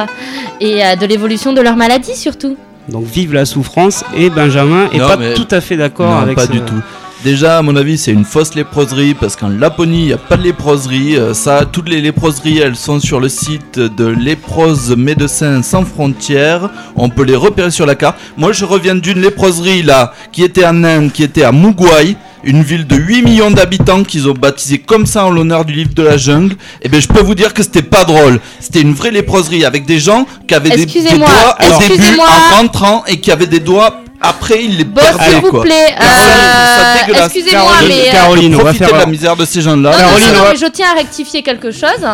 et 0.60 0.84
euh, 0.84 0.96
de 0.96 1.06
l'évolution 1.06 1.52
de 1.52 1.60
leur 1.60 1.76
maladie 1.76 2.14
surtout. 2.16 2.56
Donc 2.88 3.04
vive 3.04 3.32
la 3.34 3.44
souffrance 3.44 4.04
et 4.16 4.30
Benjamin 4.30 4.88
est 4.92 4.98
Non, 4.98 5.08
pas 5.08 5.16
mais- 5.16 5.34
tout 5.34 5.48
à 5.50 5.60
fait 5.60 5.76
d'accord 5.76 6.10
Non, 6.10 6.18
avec 6.18 6.36
pas 6.36 6.46
ce- 6.46 6.52
du 6.52 6.60
tout. 6.60 6.80
Déjà, 7.24 7.58
à 7.58 7.62
mon 7.62 7.74
avis, 7.74 7.98
c'est 7.98 8.12
une 8.12 8.24
fausse 8.26 8.54
léproserie 8.54 9.14
parce 9.14 9.34
qu'en 9.34 9.48
Laponie, 9.48 10.00
il 10.02 10.06
n'y 10.08 10.12
a 10.12 10.18
pas 10.18 10.36
de 10.36 10.42
léproserie. 10.42 11.16
Euh, 11.16 11.34
Ça, 11.34 11.64
toutes 11.64 11.88
les 11.88 12.00
léproseries, 12.00 12.58
elles 12.58 12.76
sont 12.76 13.00
sur 13.00 13.18
le 13.18 13.28
site 13.28 13.80
de 13.80 14.06
Léprose 14.06 14.94
Médecins 14.96 15.62
Sans 15.62 15.84
Frontières. 15.84 16.68
On 16.94 17.08
peut 17.08 17.24
les 17.24 17.34
repérer 17.34 17.70
sur 17.72 17.86
la 17.86 17.96
carte. 17.96 18.16
Moi, 18.36 18.52
je 18.52 18.64
reviens 18.64 18.94
d'une 18.94 19.18
léproserie 19.20 19.82
là, 19.82 20.12
qui 20.30 20.44
était 20.44 20.64
en 20.66 20.84
Inde, 20.84 21.10
qui 21.10 21.24
était 21.24 21.42
à 21.42 21.50
Mugwai, 21.50 22.16
une 22.44 22.62
ville 22.62 22.86
de 22.86 22.96
8 22.96 23.22
millions 23.22 23.50
d'habitants 23.50 24.04
qu'ils 24.04 24.28
ont 24.28 24.34
baptisé 24.34 24.78
comme 24.78 25.06
ça 25.06 25.24
en 25.26 25.30
l'honneur 25.30 25.64
du 25.64 25.72
livre 25.72 25.94
de 25.94 26.02
la 26.02 26.16
jungle. 26.16 26.56
Et 26.82 26.88
ben, 26.88 27.00
je 27.00 27.08
peux 27.08 27.20
vous 27.22 27.34
dire 27.34 27.54
que 27.54 27.62
c'était 27.62 27.82
pas 27.82 28.04
drôle. 28.04 28.40
C'était 28.60 28.80
une 28.80 28.94
vraie 28.94 29.10
léproserie 29.10 29.64
avec 29.64 29.86
des 29.86 29.98
gens 29.98 30.26
qui 30.46 30.54
avaient 30.54 30.70
des, 30.70 30.86
des 30.86 31.02
doigts 31.18 31.56
au 31.60 31.88
début 31.88 32.18
en 32.20 32.56
rentrant 32.56 33.04
et 33.06 33.20
qui 33.20 33.30
avaient 33.30 33.46
des 33.46 33.60
doigts 33.60 34.02
après 34.20 34.64
ils 34.64 34.76
les 34.78 34.84
s'il 34.84 35.40
vous 35.40 35.60
plaît, 35.60 35.94
euh, 36.00 37.12
excusez-moi, 37.24 37.62
Caroline, 37.62 37.88
mais, 37.88 38.08
euh, 38.08 38.12
Caroline, 38.12 38.54
on 38.54 38.58
va 38.58 38.64
Profitez 38.64 38.84
faire 38.84 38.94
de 38.94 38.98
la 39.00 39.06
misère 39.06 39.36
de 39.36 39.44
ces 39.44 39.60
gens-là. 39.60 39.90
Caroline, 39.92 40.26
non, 40.28 40.32
on 40.40 40.42
va- 40.44 40.50
mais 40.52 40.56
je 40.58 40.66
tiens 40.66 40.90
à 40.92 40.94
rectifier 40.94 41.42
quelque 41.42 41.70
chose. 41.70 42.06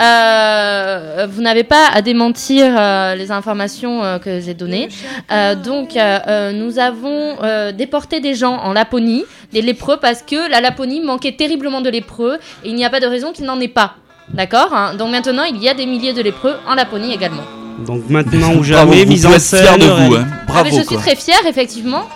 Euh, 0.00 1.26
vous 1.30 1.42
n'avez 1.42 1.64
pas 1.64 1.86
à 1.92 2.02
démentir 2.02 2.74
euh, 2.78 3.14
les 3.14 3.30
informations 3.30 4.02
euh, 4.04 4.18
que 4.18 4.40
j'ai 4.40 4.54
données. 4.54 4.88
Euh, 5.32 5.54
donc, 5.54 5.96
euh, 5.96 6.18
euh, 6.26 6.52
nous 6.52 6.78
avons 6.78 7.36
euh, 7.42 7.72
déporté 7.72 8.20
des 8.20 8.34
gens 8.34 8.56
en 8.56 8.72
Laponie, 8.72 9.24
des 9.52 9.62
lépreux, 9.62 9.98
parce 10.00 10.22
que 10.22 10.50
la 10.50 10.60
Laponie 10.60 11.00
manquait 11.00 11.32
terriblement 11.32 11.80
de 11.80 11.90
lépreux 11.90 12.38
et 12.64 12.68
il 12.68 12.74
n'y 12.74 12.84
a 12.84 12.90
pas 12.90 13.00
de 13.00 13.06
raison 13.06 13.32
qu'il 13.32 13.44
n'en 13.44 13.60
ait 13.60 13.68
pas. 13.68 13.94
D'accord 14.32 14.72
hein 14.74 14.94
Donc 14.94 15.10
maintenant, 15.10 15.44
il 15.44 15.56
y 15.62 15.68
a 15.68 15.74
des 15.74 15.86
milliers 15.86 16.12
de 16.12 16.22
lépreux 16.22 16.56
en 16.68 16.74
Laponie 16.74 17.12
également. 17.14 17.44
Donc 17.86 18.08
maintenant 18.08 18.48
ou 18.56 18.60
Bravo, 18.60 18.64
jamais, 18.64 19.04
vous 19.04 19.10
mise 19.10 19.26
en 19.26 19.38
scène. 19.38 19.64
fiers 19.64 19.78
de 19.78 19.86
vous, 19.86 20.14
hein. 20.14 20.26
Ah, 20.30 20.62
mais 20.64 20.70
Bravo 20.70 20.78
je 20.78 20.82
suis 20.84 20.96
très 20.96 21.16
fière, 21.16 21.46
effectivement. 21.46 22.08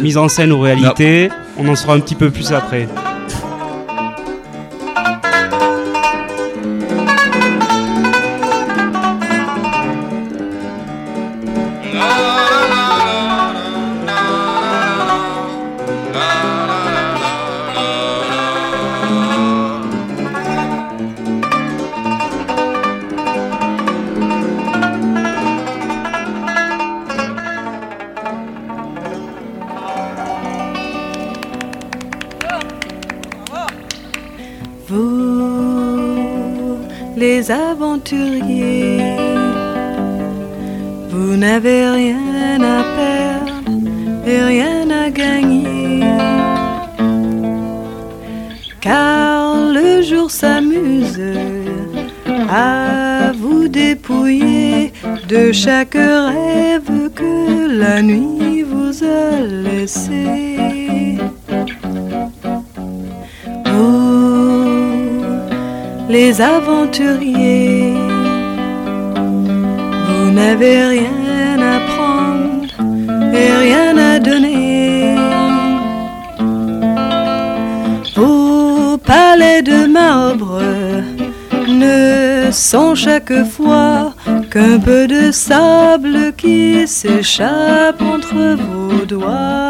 Mise 0.00 0.16
en 0.16 0.28
scène 0.28 0.52
ou 0.52 0.60
réalité, 0.60 1.28
on 1.58 1.68
en 1.68 1.76
saura 1.76 1.94
un 1.94 2.00
petit 2.00 2.14
peu 2.14 2.30
plus 2.30 2.52
après. 2.52 2.88
Vous 41.10 41.36
n'avez 41.36 41.88
rien 41.88 42.60
à 42.60 42.82
perdre 42.96 43.70
et 44.26 44.42
rien 44.42 44.90
à 44.90 45.10
gagner. 45.10 46.00
Car 48.80 49.56
le 49.72 50.02
jour 50.02 50.30
s'amuse 50.30 51.20
à 52.50 53.32
vous 53.32 53.68
dépouiller 53.68 54.92
de 55.28 55.52
chaque 55.52 55.94
rêve 55.94 57.10
que 57.14 57.68
la 57.78 58.02
nuit 58.02 58.62
vous 58.62 59.04
a 59.04 59.40
laissé. 59.40 60.51
Les 66.24 66.40
aventuriers, 66.40 67.94
vous 70.06 70.30
n'avez 70.38 70.78
rien 70.96 71.56
à 71.74 71.76
prendre 71.92 72.74
et 73.40 73.50
rien 73.64 73.94
à 74.12 74.12
donner. 74.20 75.16
Vos 78.14 78.98
palais 78.98 79.62
de 79.62 79.78
marbre 80.00 80.60
ne 81.66 82.52
sont 82.52 82.94
chaque 82.94 83.38
fois 83.54 84.14
qu'un 84.52 84.78
peu 84.78 85.02
de 85.08 85.32
sable 85.32 86.32
qui 86.40 86.86
s'échappe 86.86 88.00
entre 88.14 88.42
vos 88.66 89.04
doigts. 89.12 89.61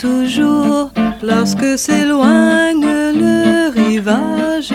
Toujours, 0.00 0.90
lorsque 1.22 1.78
s'éloigne 1.78 2.84
le 2.84 3.68
rivage 3.70 4.72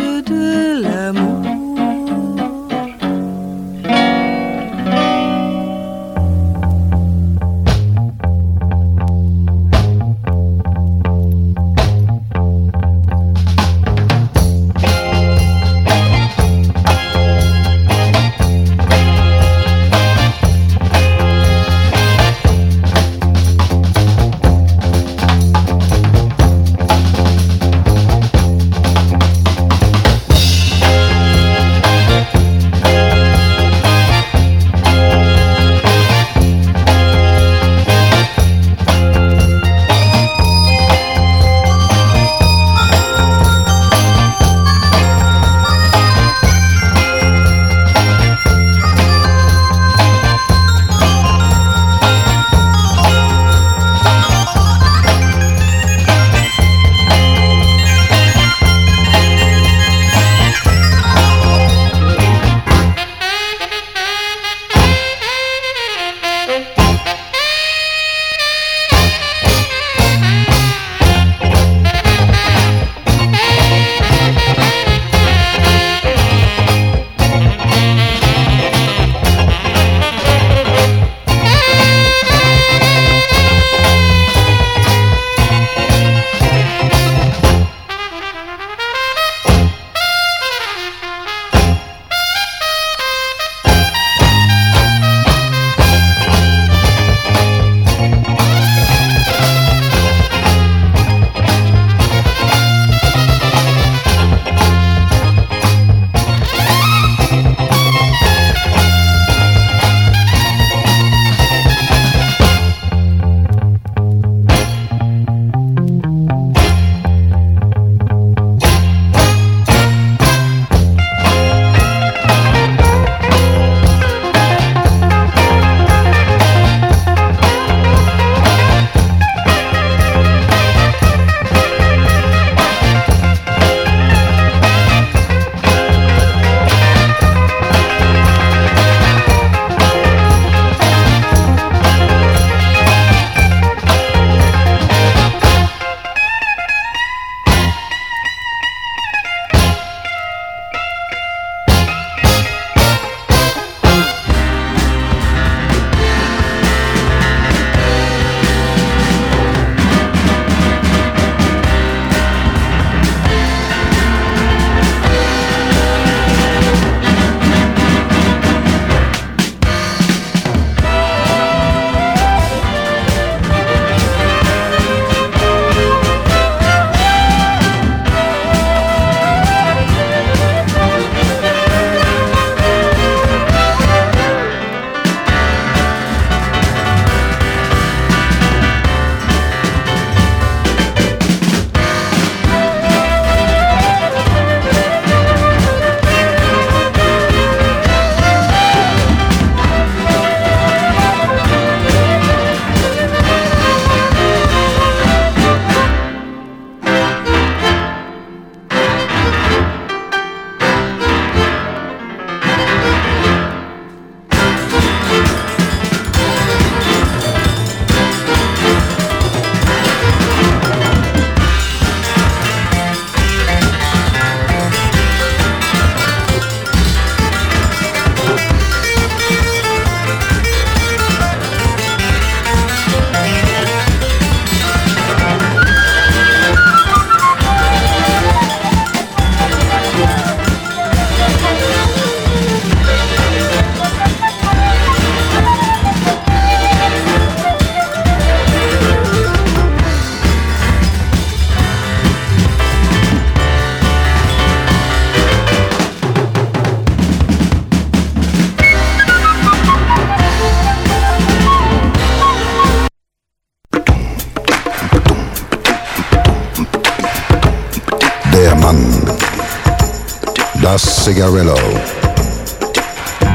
Chiarello, 271.26 271.56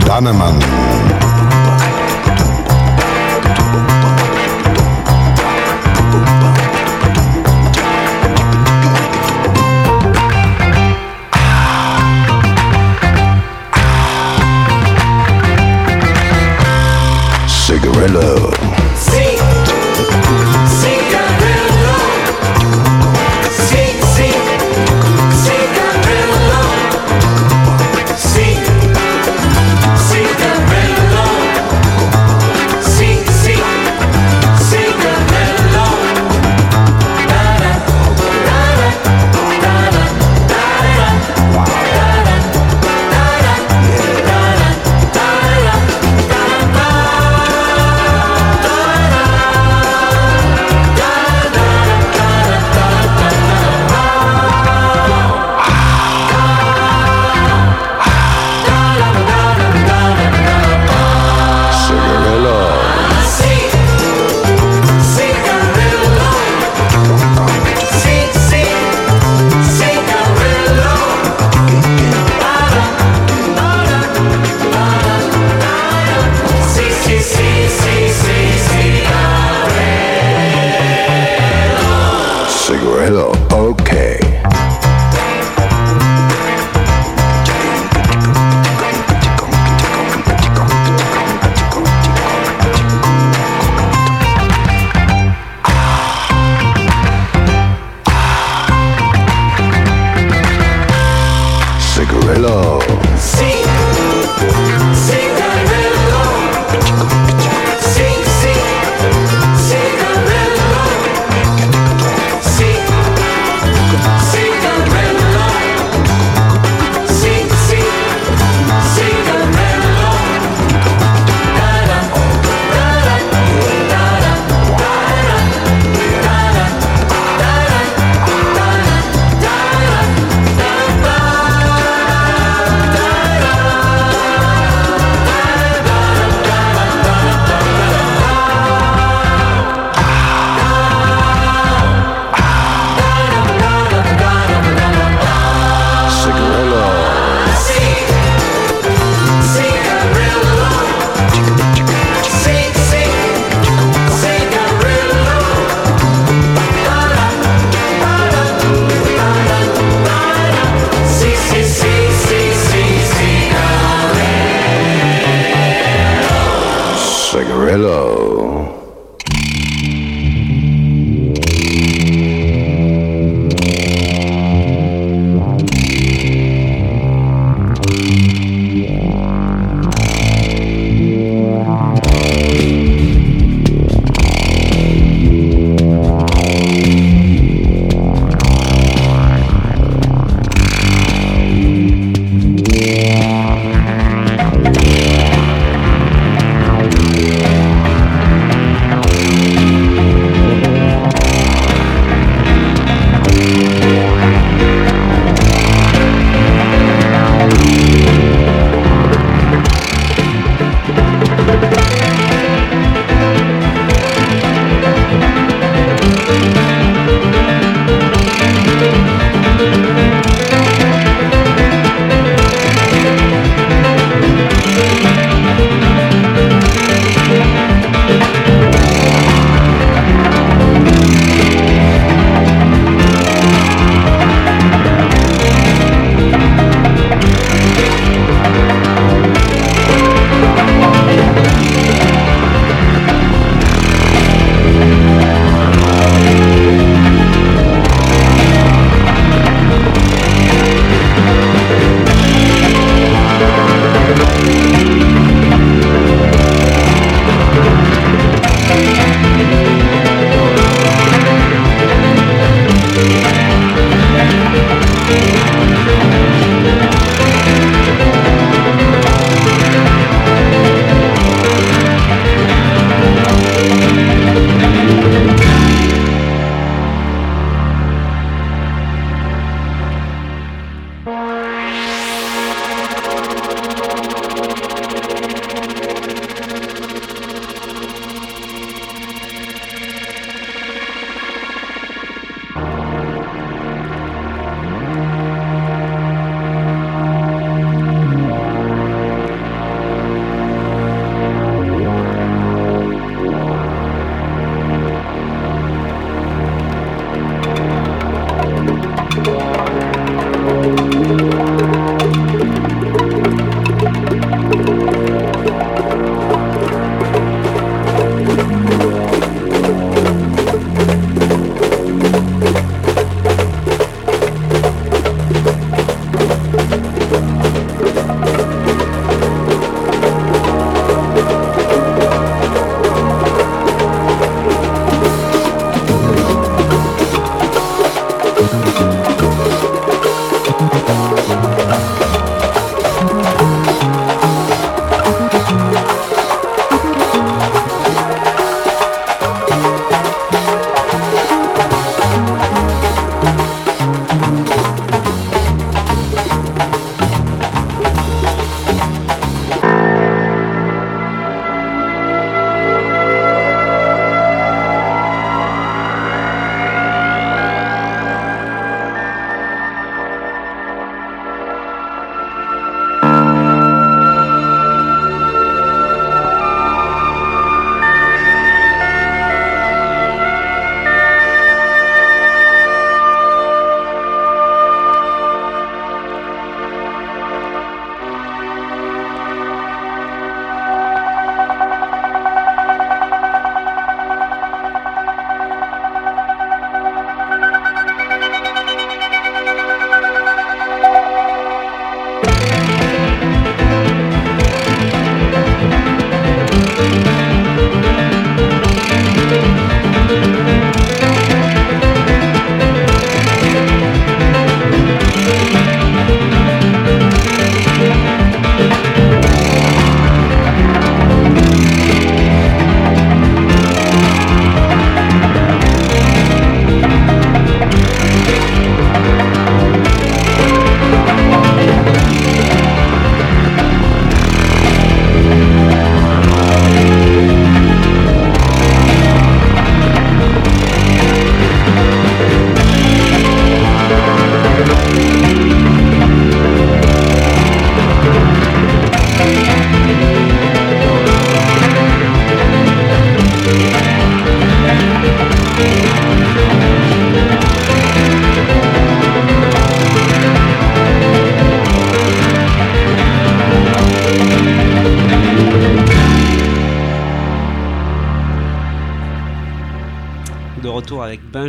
Dannemann. 0.06 0.89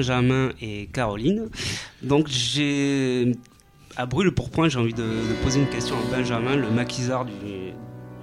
Benjamin 0.01 0.49
et 0.61 0.89
Caroline. 0.91 1.49
Donc 2.01 2.27
j'ai 2.27 3.33
à 3.97 4.07
brûle 4.07 4.31
pour 4.31 4.49
point, 4.49 4.67
j'ai 4.67 4.79
envie 4.79 4.93
de, 4.93 5.05
poser 5.43 5.59
une 5.59 5.69
question 5.69 5.95
à 5.95 6.15
Benjamin, 6.15 6.55
le 6.55 6.71
maquisard 6.71 7.25
du, 7.25 7.33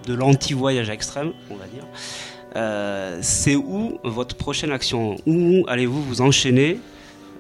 de 0.07 0.15
l'anti-voyage 0.15 0.91
extrême, 0.91 1.33
on 1.51 1.55
va 1.55 1.67
dire. 1.67 1.85
Euh, 2.57 3.19
c'est 3.23 3.55
où 3.55 3.99
votre 4.03 4.35
prochaine 4.35 4.73
action? 4.73 5.17
Où 5.27 5.65
allez-vous 5.69 6.03
vous 6.03 6.21
enchaîner 6.21 6.81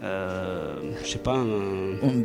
euh, 0.05 0.75
Je 1.05 1.11
sais 1.11 1.19
pas. 1.19 1.37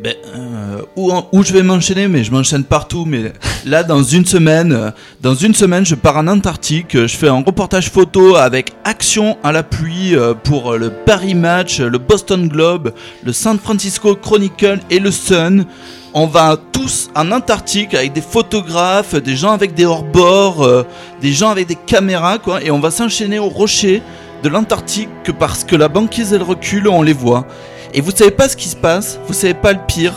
Ben, 0.03 0.13
euh, 0.35 0.81
où, 0.95 1.11
où 1.31 1.43
je 1.43 1.53
vais 1.53 1.63
m'enchaîner, 1.63 2.07
mais 2.07 2.23
je 2.23 2.31
m'enchaîne 2.31 2.63
partout. 2.63 3.05
Mais 3.05 3.33
là, 3.65 3.83
dans 3.83 4.03
une 4.03 4.25
semaine, 4.25 4.71
euh, 4.73 4.91
dans 5.21 5.33
une 5.33 5.53
semaine, 5.53 5.85
je 5.85 5.95
pars 5.95 6.17
en 6.17 6.27
Antarctique. 6.27 6.91
Je 6.93 7.15
fais 7.15 7.29
un 7.29 7.43
reportage 7.43 7.89
photo 7.89 8.35
avec 8.35 8.71
Action 8.83 9.37
à 9.43 9.51
la 9.51 9.63
pluie 9.63 10.15
euh, 10.15 10.33
pour 10.33 10.73
le 10.73 10.91
Paris 10.91 11.35
Match, 11.35 11.79
le 11.79 11.97
Boston 11.97 12.47
Globe, 12.47 12.93
le 13.23 13.33
San 13.33 13.57
Francisco 13.57 14.15
Chronicle 14.15 14.79
et 14.89 14.99
le 14.99 15.11
Sun. 15.11 15.65
On 16.13 16.27
va 16.27 16.57
tous 16.71 17.09
en 17.15 17.31
Antarctique 17.31 17.95
avec 17.95 18.13
des 18.13 18.21
photographes, 18.21 19.15
des 19.15 19.35
gens 19.35 19.51
avec 19.51 19.73
des 19.73 19.85
hors-bords, 19.85 20.85
des 21.19 21.31
gens 21.33 21.49
avec 21.49 21.65
des 21.65 21.75
caméras, 21.75 22.37
quoi. 22.37 22.63
Et 22.63 22.69
on 22.69 22.79
va 22.79 22.91
s'enchaîner 22.91 23.39
aux 23.39 23.49
rochers 23.49 24.03
de 24.43 24.49
l'Antarctique 24.49 25.09
que 25.23 25.31
parce 25.31 25.63
que 25.63 25.75
la 25.75 25.87
banquise 25.87 26.33
elle 26.33 26.43
recule, 26.43 26.87
on 26.89 27.01
les 27.01 27.13
voit. 27.13 27.47
Et 27.93 28.01
vous 28.01 28.11
savez 28.11 28.31
pas 28.31 28.49
ce 28.49 28.57
qui 28.57 28.67
se 28.67 28.75
passe, 28.75 29.19
vous 29.27 29.33
savez 29.33 29.53
pas 29.53 29.71
le 29.73 29.79
pire? 29.87 30.13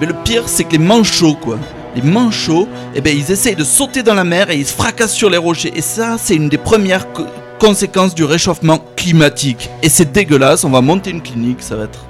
Mais 0.00 0.06
le 0.06 0.14
pire, 0.24 0.44
c'est 0.46 0.64
que 0.64 0.72
les 0.72 0.78
manchots, 0.78 1.34
quoi. 1.34 1.58
Les 1.94 2.02
manchots, 2.02 2.68
eh 2.94 3.00
ben, 3.00 3.16
ils 3.16 3.32
essayent 3.32 3.56
de 3.56 3.64
sauter 3.64 4.02
dans 4.02 4.14
la 4.14 4.24
mer 4.24 4.50
et 4.50 4.56
ils 4.56 4.66
se 4.66 4.74
fracassent 4.74 5.14
sur 5.14 5.30
les 5.30 5.38
rochers. 5.38 5.72
Et 5.74 5.80
ça, 5.80 6.16
c'est 6.18 6.34
une 6.36 6.48
des 6.50 6.58
premières 6.58 7.10
co- 7.12 7.24
conséquences 7.58 8.14
du 8.14 8.22
réchauffement 8.24 8.78
climatique. 8.96 9.70
Et 9.82 9.88
c'est 9.88 10.12
dégueulasse, 10.12 10.64
on 10.64 10.70
va 10.70 10.82
monter 10.82 11.10
une 11.10 11.22
clinique, 11.22 11.62
ça 11.62 11.74
va 11.76 11.84
être. 11.84 12.04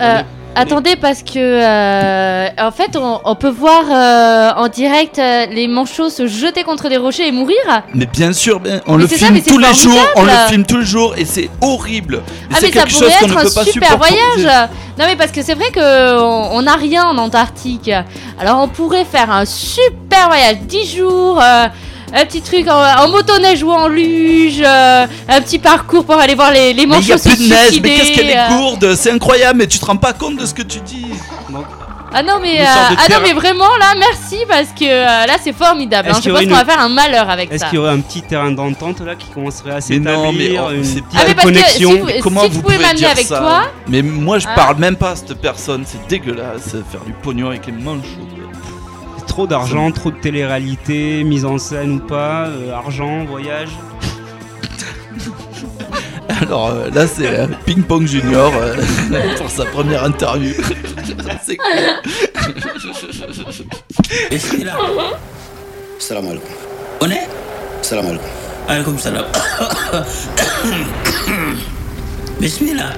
Euh, 0.00 0.22
attendez, 0.56 0.96
parce 0.96 1.22
que 1.22 1.38
euh, 1.38 2.48
en 2.58 2.70
fait, 2.70 2.96
on, 2.96 3.20
on 3.24 3.34
peut 3.34 3.50
voir 3.50 3.84
euh, 3.90 4.50
en 4.56 4.68
direct 4.68 5.18
euh, 5.18 5.46
les 5.46 5.68
manchots 5.68 6.10
se 6.10 6.26
jeter 6.26 6.64
contre 6.64 6.88
les 6.88 6.96
rochers 6.96 7.28
et 7.28 7.32
mourir. 7.32 7.56
Mais 7.94 8.06
bien 8.06 8.32
sûr, 8.32 8.60
on 8.86 8.96
Mais 8.96 9.02
le 9.04 9.08
ça, 9.08 9.16
filme 9.16 9.40
tous 9.42 9.58
les 9.58 9.74
jours, 9.74 10.00
on 10.16 10.24
le 10.24 10.30
filme 10.48 10.64
tous 10.64 10.78
les 10.78 10.84
jours 10.84 11.14
et 11.16 11.24
c'est 11.24 11.50
horrible. 11.60 12.16
Et 12.16 12.54
Ah 12.54 12.58
mais 12.62 12.72
ça 12.72 12.86
pourrait 12.86 13.12
qu'on 13.20 13.26
être 13.26 13.58
un 13.58 13.64
super 13.64 13.96
voyage. 13.98 14.68
Non 14.98 15.04
mais 15.06 15.16
parce 15.16 15.30
que 15.30 15.42
c'est 15.42 15.54
vrai 15.54 15.70
que 15.70 16.18
on 16.18 16.56
on 16.56 16.62
n'a 16.62 16.76
rien 16.76 17.04
en 17.04 17.18
Antarctique. 17.18 17.90
Alors 18.40 18.60
on 18.62 18.68
pourrait 18.68 19.04
faire 19.04 19.30
un 19.30 19.44
super 19.44 20.28
voyage, 20.28 20.58
10 20.62 20.96
jours. 20.96 21.42
Un 22.12 22.24
petit 22.24 22.40
truc 22.42 22.68
en, 22.68 23.04
en 23.04 23.08
motoneige 23.08 23.62
ou 23.62 23.70
en 23.70 23.88
luge, 23.88 24.62
euh, 24.64 25.06
un 25.28 25.40
petit 25.40 25.58
parcours 25.58 26.04
pour 26.04 26.16
aller 26.16 26.34
voir 26.34 26.50
les, 26.52 26.72
les 26.72 26.86
Mais 26.86 26.98
il 26.98 27.06
y 27.08 27.10
manchots 27.10 27.14
a 27.14 27.18
se 27.18 27.28
plus 27.28 27.38
de 27.48 27.48
neige, 27.54 27.80
mais 27.82 27.94
qu'est-ce 27.96 28.12
qu'elle 28.12 28.30
est 28.30 28.38
euh. 28.38 28.48
gourde, 28.48 28.94
c'est 28.94 29.10
incroyable, 29.10 29.58
mais 29.58 29.66
tu 29.66 29.78
te 29.78 29.84
rends 29.84 29.96
pas 29.96 30.12
compte 30.12 30.36
de 30.36 30.46
ce 30.46 30.54
que 30.54 30.62
tu 30.62 30.80
dis. 30.80 31.06
Ah 32.18 32.22
non 32.22 32.34
mais 32.40 32.60
euh, 32.60 32.64
ah 32.64 33.10
non 33.10 33.16
mais 33.22 33.32
vraiment 33.34 33.68
là 33.78 33.92
merci 33.98 34.38
parce 34.48 34.68
que 34.68 34.84
euh, 34.84 35.26
là 35.26 35.34
c'est 35.42 35.52
formidable. 35.52 36.08
Est-ce 36.08 36.16
hein. 36.18 36.20
qu'il 36.22 36.30
Je 36.30 36.36
pense 36.36 36.44
qu'on 36.46 36.54
va 36.54 36.64
faire 36.64 36.80
un 36.80 36.88
malheur 36.88 37.28
avec 37.28 37.50
Est-ce 37.50 37.64
ça. 37.64 37.66
qu'il 37.66 37.74
y 37.74 37.78
aurait 37.78 37.90
un 37.90 38.00
petit 38.00 38.22
terrain 38.22 38.52
d'entente 38.52 39.00
là 39.00 39.16
qui 39.16 39.28
commencerait 39.28 39.72
à 39.72 39.74
Mais 39.74 39.80
s'établir 39.80 40.64
oh, 40.68 40.72
une 40.72 40.80
petite 40.82 41.04
Ah, 41.14 41.24
mais 41.26 41.34
que 41.34 41.42
connexion 41.42 41.90
si 41.90 41.98
vous- 41.98 42.08
si 42.08 42.20
Comment 42.20 42.48
vous 42.48 42.62
pouvez 42.62 42.78
m'amener 42.78 42.94
dire 42.94 43.10
avec 43.10 43.26
ça 43.26 43.38
toi, 43.38 43.62
Mais 43.88 44.00
moi, 44.02 44.38
je 44.38 44.46
hein. 44.46 44.52
parle 44.54 44.76
même 44.78 44.96
pas 44.96 45.10
à 45.10 45.16
cette 45.16 45.34
personne, 45.34 45.84
c'est 45.84 46.06
dégueulasse, 46.08 46.70
faire 46.90 47.02
du 47.04 47.12
pognon 47.12 47.48
avec 47.48 47.66
les 47.66 47.72
manchots. 47.72 48.06
Trop 49.36 49.46
d'argent, 49.46 49.92
trop 49.92 50.10
de 50.10 50.16
télé-réalité, 50.16 51.22
mise 51.22 51.44
en 51.44 51.58
scène 51.58 51.96
ou 51.96 51.98
pas, 51.98 52.46
euh, 52.46 52.72
argent, 52.72 53.26
voyage. 53.26 53.68
Alors 56.40 56.70
euh, 56.70 56.88
là, 56.88 57.06
c'est 57.06 57.40
euh, 57.40 57.46
Ping 57.66 57.82
Pong 57.82 58.06
Junior 58.06 58.50
euh, 58.54 58.76
pour 59.36 59.50
sa 59.50 59.66
première 59.66 60.04
interview. 60.04 60.54
c'est 61.44 61.58
cool. 61.58 61.68
Bismillah. 64.30 64.78
Salam 65.98 66.28
alaikum. 66.28 66.48
On 67.02 67.10
est? 67.10 67.28
Salam 67.82 68.06
alaikum. 68.06 68.28
Alaikum 68.68 68.98
salam. 68.98 69.26
Bismillah. 72.40 72.94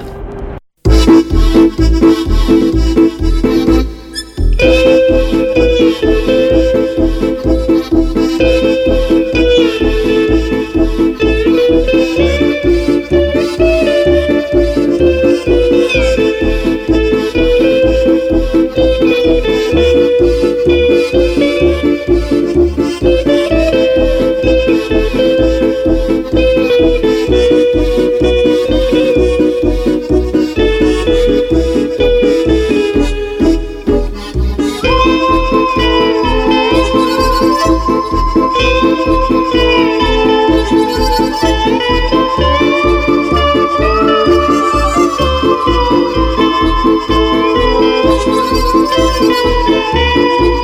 Música 48.71 50.58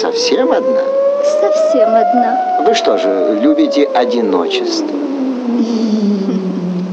Совсем 0.00 0.52
одна? 0.52 0.98
совсем 1.40 1.88
одна. 1.88 2.62
Вы 2.64 2.74
что 2.74 2.98
же, 2.98 3.38
любите 3.42 3.84
одиночество? 3.84 4.96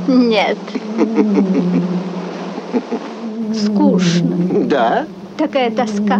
Нет. 0.07 0.57
Скучно. 3.53 4.35
Да? 4.65 5.05
Такая 5.37 5.69
тоска. 5.69 6.19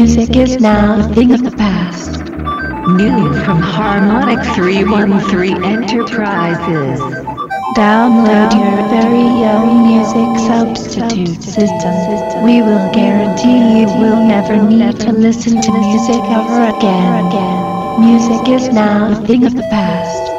Music 0.00 0.34
is 0.34 0.56
now 0.56 0.98
a 0.98 1.14
thing 1.14 1.30
of 1.30 1.44
the 1.44 1.50
past. 1.50 2.24
New 2.96 3.34
from 3.44 3.60
Harmonic 3.60 4.42
313 4.54 5.62
Enterprises. 5.62 6.98
Download 7.76 8.50
your 8.56 8.88
very 8.88 9.28
own 9.44 9.86
music 9.86 10.30
substitute 10.48 11.42
system. 11.42 12.42
We 12.42 12.62
will 12.62 12.90
guarantee 12.94 13.80
you 13.80 13.86
will 14.00 14.24
never 14.24 14.56
need 14.56 14.98
to 15.00 15.12
listen 15.12 15.60
to 15.60 15.70
music 15.70 16.22
ever 16.32 16.74
again. 16.74 18.00
Music 18.00 18.48
is 18.48 18.72
now 18.72 19.12
a 19.12 19.26
thing 19.26 19.44
of 19.44 19.54
the 19.54 19.68
past. 19.70 20.29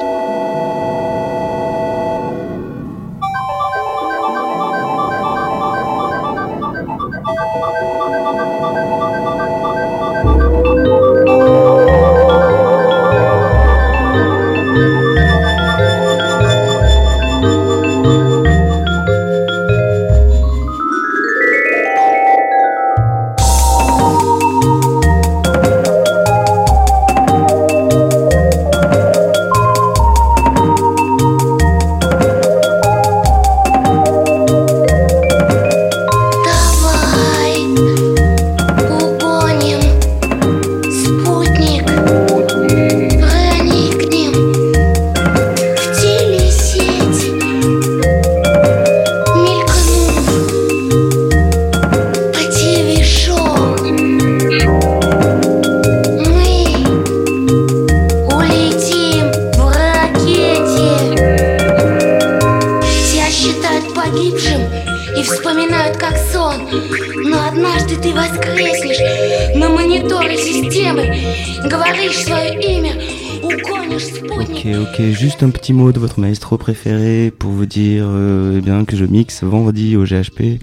Préféré 76.57 77.31
pour 77.31 77.51
vous 77.51 77.65
dire 77.65 78.05
euh, 78.07 78.57
eh 78.57 78.61
bien, 78.61 78.85
que 78.85 78.95
je 78.95 79.05
mixe 79.05 79.43
vendredi 79.43 79.95
au 79.95 80.03
GHP 80.03 80.61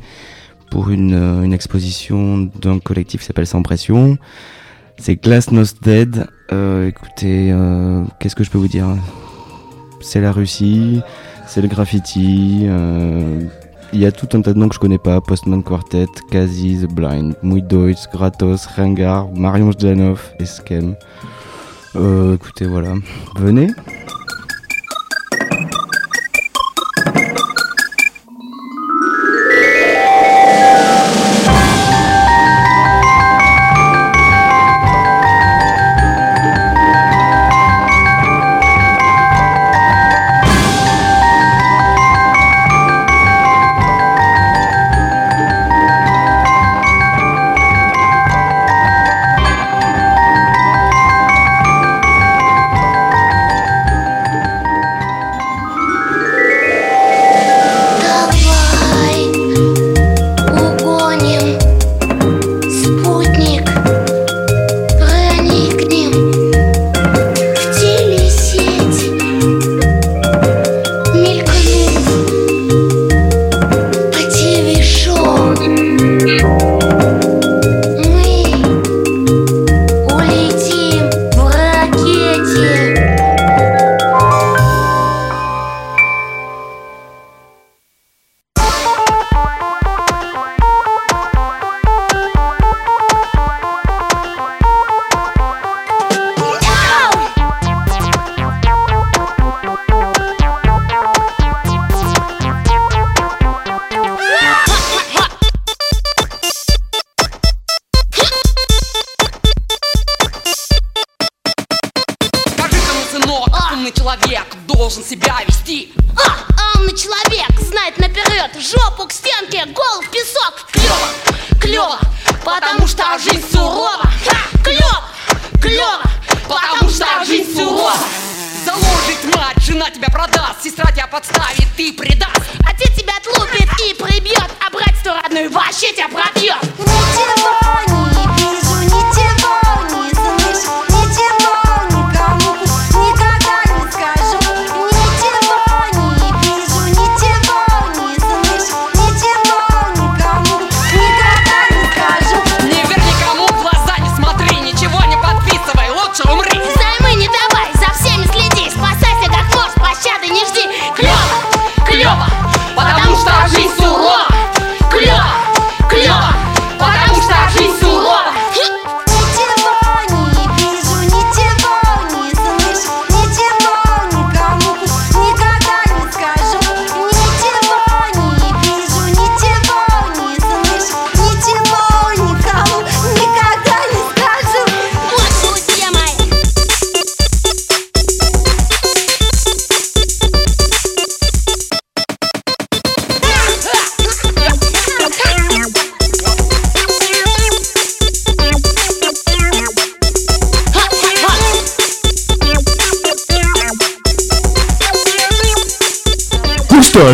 pour 0.70 0.90
une, 0.90 1.14
euh, 1.14 1.42
une 1.42 1.52
exposition 1.52 2.50
d'un 2.60 2.78
collectif 2.78 3.20
qui 3.20 3.26
s'appelle 3.26 3.46
Sans 3.46 3.62
Pression. 3.62 4.18
C'est 4.98 5.16
Glasnost 5.16 5.82
Dead. 5.82 6.26
Euh, 6.52 6.88
écoutez, 6.88 7.54
qu'est-ce 8.18 8.34
que 8.34 8.44
je 8.44 8.50
peux 8.50 8.58
vous 8.58 8.68
dire? 8.68 8.86
C'est 10.00 10.20
la 10.20 10.32
Russie, 10.32 11.00
c'est 11.46 11.62
le 11.62 11.68
graffiti. 11.68 12.66
Il 13.92 14.00
y 14.00 14.06
a 14.06 14.12
tout 14.12 14.28
un 14.36 14.42
tas 14.42 14.52
de 14.52 14.58
noms 14.58 14.68
que 14.68 14.74
je 14.74 14.80
connais 14.80 14.98
pas. 14.98 15.20
Postman 15.20 15.62
Quartet, 15.62 16.06
Kazi, 16.30 16.78
The 16.82 16.92
Blind, 16.92 17.36
Muidoids, 17.42 18.08
Gratos, 18.12 18.66
Rengar, 18.66 19.28
Marion 19.34 19.72
Zdanov, 19.72 20.32
Eskem. 20.40 20.96
Écoutez, 21.94 22.66
voilà. 22.66 22.94
Venez. 23.36 23.68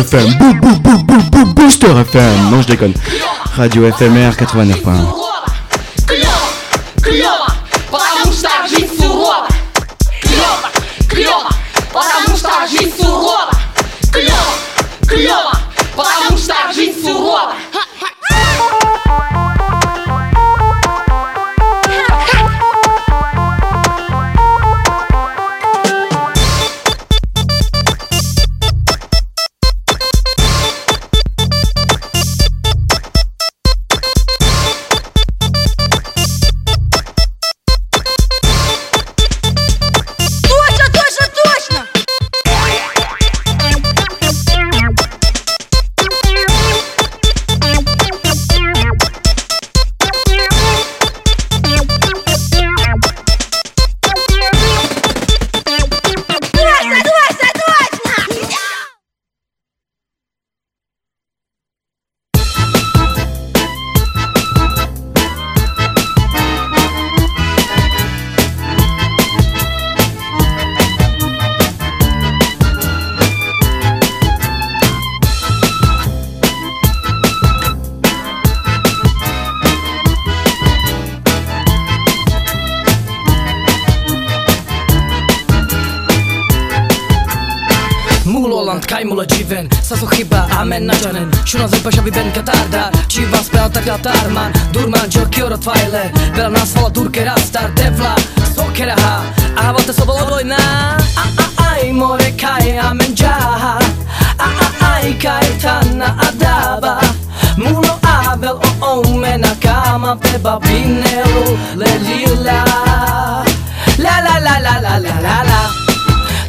FM, 0.05 0.37
bou 0.37 0.53
bou 0.53 0.97
bou 1.31 1.45
Booster 1.53 1.89
FM. 1.89 2.51
Non, 2.51 2.61
je 2.61 2.67
déconne. 2.67 2.93
Radio 3.55 3.91
FMR 3.91 4.35
89.1. 4.37 5.34
menadžerin 90.79 91.31
Šuno 91.45 91.67
zrpa 91.67 91.91
šabi 91.91 92.11
ben 92.11 92.31
Katar 92.31 92.67
dar 92.71 92.91
Čím 93.07 93.31
vás 93.31 93.49
pel 93.49 93.69
tak 93.71 94.31
man. 94.33 94.51
Durman 94.73 95.07
jokio 95.09 95.49
rottweiler 95.49 96.11
Veľa 96.35 96.49
nás 96.51 96.75
volá 96.75 96.89
Durke 96.91 97.23
Rastar 97.23 97.71
Tevla 97.75 98.15
Sokeraha 98.55 99.23
A 99.55 99.71
vate 99.71 99.93
so 99.95 100.03
bolo 100.05 100.25
vojna 100.27 100.59
A 101.15 101.25
a 101.43 101.47
aj 101.71 101.83
more 101.95 102.31
kaj 102.35 102.67
amen 102.91 103.15
jaha 103.15 103.79
A 104.39 104.47
a 104.47 104.67
aj 104.99 105.07
kaj 105.23 105.47
tanna 105.63 106.11
adava 106.27 106.99
Mulo 107.55 107.95
avel 108.03 108.59
o 108.59 108.71
omena 108.99 109.55
kama 109.63 110.19
peba 110.19 110.59
binelu 110.59 111.55
le 111.79 111.91
lila 112.03 112.59
La. 114.03 114.15
La 114.19 114.35
la 114.43 114.55
la 114.59 114.75
la 114.83 114.95
la 114.99 115.15
la 115.23 115.37
la 115.49 115.61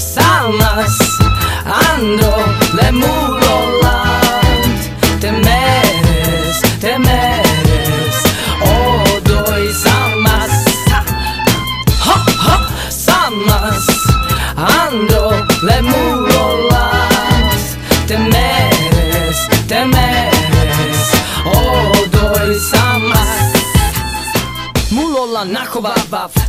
Salmas 0.02 0.98
Ando 1.66 2.34
le 2.74 2.90
mulo 2.90 3.75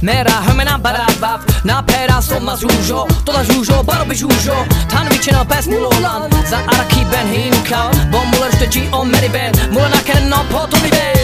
Mera 0.01 0.41
hemen 0.47 0.67
han 0.67 0.81
beraber 0.83 1.19
bab 1.21 1.39
Napera 1.63 2.21
solmaz 2.21 2.63
ujo 2.63 3.07
Dola 3.25 3.41
ujo 3.59 3.83
baro 3.87 4.09
bir 4.09 4.23
ujo 4.23 4.55
Tanrı 4.91 5.13
için 5.15 5.33
apes 5.33 5.67
mulu 5.67 5.87
olan 5.87 6.21
Za 6.49 6.57
araki 6.57 7.05
ben 7.11 7.27
hinka 7.27 7.91
Bombular 8.13 8.49
işte 8.53 8.71
ci 8.71 8.89
on 8.93 9.07
meri 9.07 9.33
ben 9.33 9.53
Mula 9.73 9.89
nakere 9.89 10.29
non 10.29 10.45
potumi 10.51 10.91
ben 10.91 11.17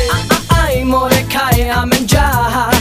Ay 0.63 0.83
more 0.83 1.25
kai 1.33 1.71
amen 1.71 2.07
jaha 2.07 2.71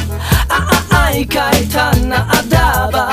Ay 1.07 1.29
kai 1.29 1.69
tanna 1.69 2.27
adaba 2.39 3.09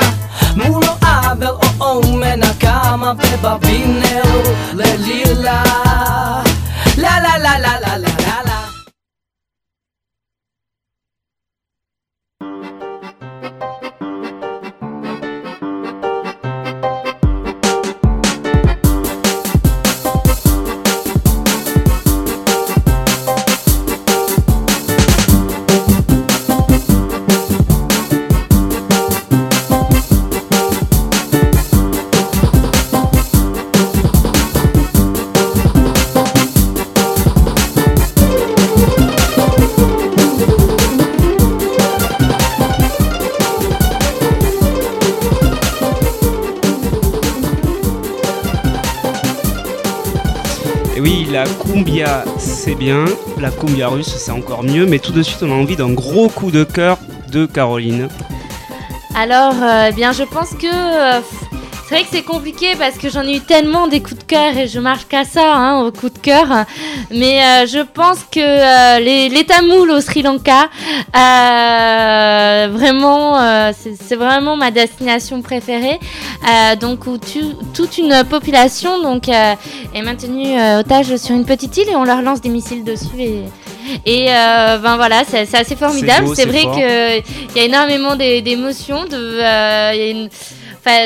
Mulo 0.56 0.96
abel 1.02 1.48
o 1.48 1.84
omena 1.90 2.52
kama 2.60 3.14
Beba 3.14 3.58
binel 3.62 4.60
le 4.74 4.96
lila. 5.06 5.62
La 6.96 7.18
la 7.24 7.34
la 7.44 7.54
la 7.64 7.74
la 7.84 7.92
la 8.02 8.12
la 8.26 8.36
la. 8.48 8.59
C'est 52.60 52.74
bien. 52.74 53.06
La 53.38 53.50
cumbia 53.50 53.88
russe, 53.88 54.14
c'est 54.18 54.32
encore 54.32 54.62
mieux. 54.62 54.84
Mais 54.84 54.98
tout 54.98 55.12
de 55.12 55.22
suite, 55.22 55.42
on 55.42 55.50
a 55.50 55.54
envie 55.54 55.76
d'un 55.76 55.92
gros 55.92 56.28
coup 56.28 56.50
de 56.50 56.64
cœur 56.64 56.98
de 57.32 57.46
Caroline. 57.46 58.08
Alors, 59.14 59.54
euh, 59.62 59.88
eh 59.88 59.94
bien, 59.94 60.12
je 60.12 60.24
pense 60.24 60.50
que 60.50 60.66
euh, 60.66 61.20
c'est 61.88 61.94
vrai 61.94 62.02
que 62.02 62.10
c'est 62.12 62.22
compliqué 62.22 62.74
parce 62.78 62.98
que 62.98 63.08
j'en 63.08 63.22
ai 63.22 63.36
eu 63.36 63.40
tellement 63.40 63.88
des 63.88 64.00
cœur 64.30 64.56
et 64.56 64.66
je 64.74 64.80
marche 64.80 65.06
qu'à 65.10 65.24
ça, 65.24 65.46
hein, 65.62 65.72
au 65.84 65.90
coup 65.90 66.08
de 66.16 66.18
cœur. 66.18 66.46
Mais 67.20 67.34
euh, 67.42 67.66
je 67.74 67.80
pense 67.98 68.20
que 68.36 68.40
euh, 68.40 68.98
les, 69.06 69.28
les 69.28 69.44
Tamouls 69.44 69.90
au 69.90 70.00
Sri 70.00 70.22
Lanka, 70.22 70.68
euh, 71.50 72.68
vraiment, 72.72 73.40
euh, 73.40 73.72
c'est 74.06 74.16
vraiment 74.16 74.56
ma 74.56 74.70
destination 74.70 75.42
préférée. 75.42 75.98
Donc, 76.80 77.06
où 77.06 77.18
tu- 77.18 77.54
toute 77.74 77.98
une 77.98 78.24
population 78.28 79.02
donc 79.02 79.28
est 79.28 80.02
maintenue 80.02 80.54
otage 80.78 81.16
sur 81.16 81.34
une 81.34 81.44
petite 81.44 81.76
île 81.76 81.88
et 81.92 81.96
on 81.96 82.04
leur 82.04 82.22
lance 82.22 82.40
des 82.40 82.48
missiles 82.48 82.84
dessus 82.84 83.18
et 83.18 83.44
et 84.06 84.26
ben 84.84 84.96
voilà, 84.96 85.22
c'est 85.28 85.52
assez 85.62 85.74
formidable. 85.76 86.28
C'est 86.36 86.44
vrai 86.46 86.62
fort. 86.62 86.76
que 86.76 87.18
il 87.18 87.56
y 87.56 87.60
a 87.60 87.64
énormément 87.64 88.14
d'é- 88.14 88.40
d'émotions. 88.42 89.04
De, 89.04 89.38
il 89.94 89.98
y 90.00 90.06
a 90.06 90.10
une- 90.16 90.28
enfin, 90.78 90.98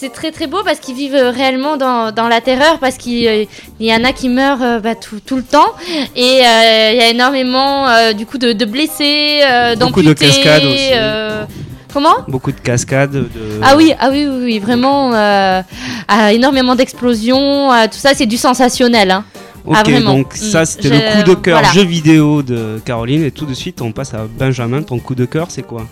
c'est 0.00 0.12
très 0.12 0.30
très 0.32 0.46
beau 0.46 0.58
parce 0.64 0.78
qu'ils 0.80 0.94
vivent 0.96 1.14
réellement 1.14 1.76
dans, 1.76 2.10
dans 2.12 2.26
la 2.28 2.40
terreur 2.40 2.78
parce 2.78 2.96
qu'il 2.96 3.26
euh, 3.26 3.44
y 3.80 3.92
en 3.94 4.02
a 4.04 4.12
qui 4.12 4.28
meurent 4.30 4.62
euh, 4.62 4.78
bah, 4.80 4.94
tout, 4.94 5.20
tout 5.24 5.36
le 5.36 5.42
temps 5.42 5.72
et 6.16 6.40
euh, 6.46 6.90
il 6.92 6.98
y 6.98 7.02
a 7.02 7.08
énormément 7.10 7.86
euh, 7.88 8.12
du 8.14 8.24
coup 8.24 8.38
de, 8.38 8.52
de 8.52 8.64
blessés, 8.64 9.40
euh, 9.46 9.76
Beaucoup 9.76 10.02
de 10.02 10.12
cascades 10.14 10.64
aussi. 10.64 10.90
euh, 10.94 11.44
comment? 11.92 12.16
Beaucoup 12.28 12.52
de 12.52 12.60
cascades. 12.60 13.10
De... 13.12 13.28
ah 13.62 13.76
oui, 13.76 13.92
ah 14.00 14.08
oui, 14.10 14.26
oui, 14.30 14.40
oui, 14.44 14.58
vraiment 14.58 15.12
euh, 15.12 15.60
ah, 16.08 16.32
énormément 16.32 16.74
d'explosions, 16.76 17.70
euh, 17.72 17.84
tout 17.84 17.98
ça 17.98 18.12
c'est 18.14 18.26
du 18.26 18.36
sensationnel. 18.38 19.10
Hein. 19.10 19.24
Ok, 19.66 19.76
ah, 19.78 19.82
vraiment. 19.82 20.14
donc 20.14 20.32
ça 20.34 20.62
Mm. 20.62 20.66
c'était 20.66 20.88
Je- 20.88 20.94
le 20.94 21.22
coup 21.24 21.28
de 21.30 21.34
cœur 21.34 21.58
voilà. 21.60 21.74
jeu 21.74 21.84
vidéo 21.84 22.42
de 22.42 22.80
Caroline. 22.86 23.22
Et 23.24 23.30
tout 23.30 23.44
de 23.44 23.52
suite, 23.52 23.82
on 23.82 23.92
passe 23.92 24.14
à 24.14 24.20
Benjamin. 24.38 24.80
Ton 24.82 24.98
coup 24.98 25.14
de 25.14 25.26
cœur, 25.26 25.48
c'est 25.50 25.62
quoi? 25.62 25.86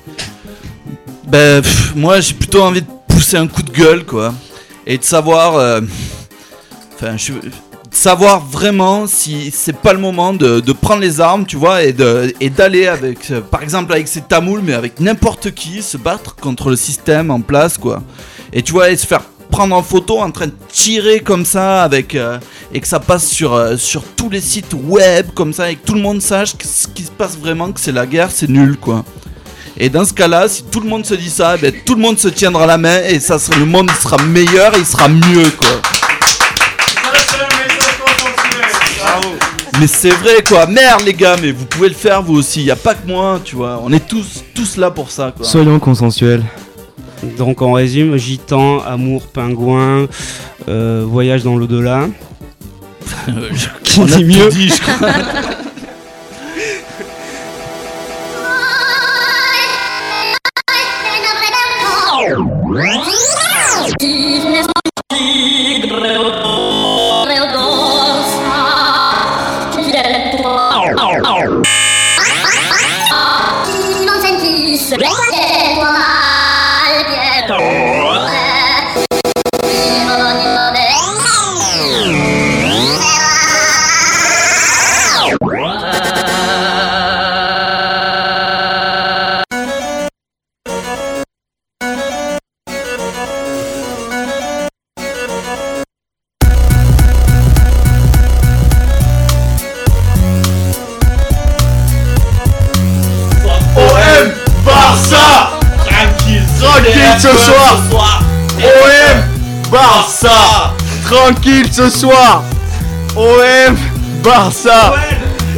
Ben, 1.26 1.60
pff, 1.60 1.94
moi 1.94 2.20
j'ai 2.20 2.32
plutôt 2.32 2.62
envie 2.62 2.80
de 2.80 2.86
pousser 3.18 3.36
un 3.36 3.48
coup 3.48 3.64
de 3.64 3.72
gueule, 3.72 4.04
quoi. 4.04 4.32
Et 4.86 4.96
de 4.96 5.02
savoir. 5.02 5.56
euh, 5.56 5.80
Enfin, 6.94 7.16
je. 7.16 7.32
de 7.32 7.50
savoir 7.90 8.44
vraiment 8.44 9.06
si 9.08 9.50
c'est 9.52 9.76
pas 9.76 9.92
le 9.92 9.98
moment 9.98 10.32
de, 10.32 10.60
prendre 10.72 11.00
les 11.00 11.20
armes, 11.20 11.44
tu 11.44 11.56
vois, 11.56 11.82
et 11.82 11.92
d'aller 11.92 12.86
avec, 12.86 13.30
euh, 13.30 13.40
par 13.40 13.62
exemple 13.62 13.92
avec 13.92 14.06
ces 14.08 14.20
tamouls, 14.20 14.62
mais 14.62 14.74
avec 14.74 15.00
n'importe 15.00 15.50
qui, 15.52 15.82
se 15.82 15.96
battre 15.96 16.36
contre 16.36 16.70
le 16.70 16.76
système 16.76 17.30
en 17.30 17.40
place, 17.40 17.76
quoi. 17.76 18.02
Et 18.52 18.62
tu 18.62 18.72
vois, 18.72 18.90
et 18.90 18.96
se 18.96 19.06
faire 19.06 19.22
prendre 19.50 19.74
en 19.74 19.82
photo 19.82 20.20
en 20.20 20.30
train 20.30 20.46
de 20.46 20.54
tirer 20.68 21.20
comme 21.20 21.44
ça 21.44 21.82
avec 21.82 22.14
euh, 22.14 22.38
et 22.72 22.80
que 22.80 22.86
ça 22.86 23.00
passe 23.00 23.26
sur 23.26 23.78
sur 23.78 24.04
tous 24.04 24.28
les 24.28 24.42
sites 24.42 24.74
web 24.74 25.28
comme 25.34 25.52
ça 25.54 25.70
et 25.70 25.76
que 25.76 25.86
tout 25.86 25.94
le 25.94 26.02
monde 26.02 26.20
sache 26.20 26.52
ce 26.62 26.86
qui 26.86 27.02
se 27.02 27.10
passe 27.10 27.38
vraiment 27.38 27.72
que 27.72 27.80
c'est 27.80 27.92
la 27.92 28.04
guerre 28.04 28.30
c'est 28.30 28.50
nul 28.50 28.76
quoi 28.76 29.06
et 29.80 29.88
dans 29.88 30.04
ce 30.04 30.12
cas-là, 30.12 30.48
si 30.48 30.64
tout 30.64 30.80
le 30.80 30.88
monde 30.88 31.06
se 31.06 31.14
dit 31.14 31.30
ça, 31.30 31.56
ben, 31.56 31.72
tout 31.84 31.94
le 31.94 32.00
monde 32.00 32.18
se 32.18 32.26
tiendra 32.26 32.66
la 32.66 32.78
main 32.78 33.00
et 33.08 33.20
ça 33.20 33.38
sera, 33.38 33.56
le 33.58 33.64
monde 33.64 33.88
sera 34.02 34.20
meilleur 34.24 34.74
et 34.74 34.80
il 34.80 34.86
sera 34.86 35.08
mieux 35.08 35.50
quoi. 35.56 35.68
Mais 39.78 39.86
c'est 39.86 40.10
vrai 40.10 40.42
quoi, 40.46 40.66
merde 40.66 41.02
les 41.06 41.14
gars, 41.14 41.36
mais 41.40 41.52
vous 41.52 41.64
pouvez 41.64 41.88
le 41.88 41.94
faire 41.94 42.20
vous 42.20 42.34
aussi, 42.34 42.64
y 42.64 42.70
a 42.72 42.76
pas 42.76 42.96
que 42.96 43.06
moi, 43.06 43.40
tu 43.44 43.54
vois, 43.54 43.80
on 43.84 43.92
est 43.92 44.04
tous 44.04 44.42
tous 44.52 44.76
là 44.76 44.90
pour 44.90 45.12
ça 45.12 45.32
quoi. 45.36 45.46
Soyons 45.46 45.78
consensuels. 45.78 46.42
Donc 47.36 47.62
on 47.62 47.72
résume 47.72 48.16
gitan, 48.16 48.80
amour, 48.80 49.28
pingouin, 49.28 50.08
euh, 50.68 51.04
voyage 51.06 51.44
dans 51.44 51.56
l'au-delà. 51.56 52.08
Qui 53.84 54.00
On 54.00 54.12
a 54.12 54.18
mieux 54.18 54.48
dit, 54.50 54.68
je 54.68 54.80
crois. 54.80 55.08
ce 111.72 111.90
soir 111.90 112.42
OM 113.16 113.76
Barça 114.22 114.94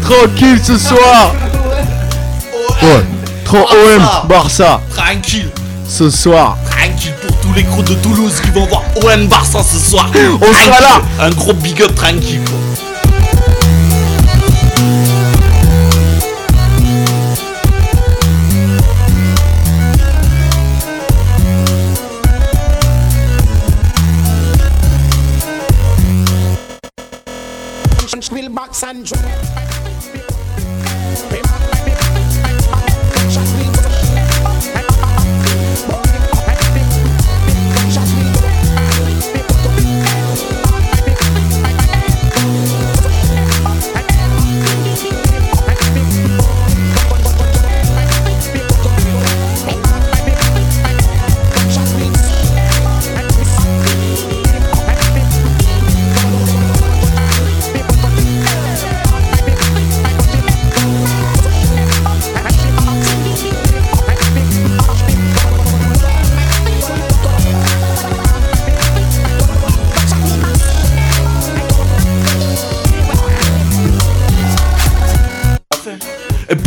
Tranquille 0.02 0.60
ce 0.62 0.76
soir 0.78 1.32
trop 3.44 3.58
OM 3.58 4.28
Barça 4.28 4.80
Tranquille, 4.94 5.50
ce 5.86 6.08
soir. 6.08 6.56
tranquille 6.70 7.14
pour 7.26 7.36
tous 7.40 7.52
les 7.54 7.64
crocs 7.64 7.84
de 7.84 7.94
Toulouse 7.94 8.40
qui 8.40 8.50
vont 8.50 8.66
voir 8.66 8.82
OM 9.02 9.26
Barça 9.26 9.62
ce 9.62 9.78
soir. 9.90 10.10
On 10.14 10.54
sera 10.64 10.80
là. 10.80 11.02
Un 11.20 11.30
gros 11.30 11.52
big 11.52 11.82
up 11.82 11.94
tranquille 11.94 12.40
quoi. 12.44 12.58
control. 29.04 29.50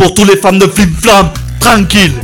Pour 0.03 0.13
tous 0.13 0.25
les 0.25 0.35
fans 0.35 0.51
de 0.51 0.67
Flip 0.67 0.89
Flam, 0.99 1.29
tranquille. 1.61 2.22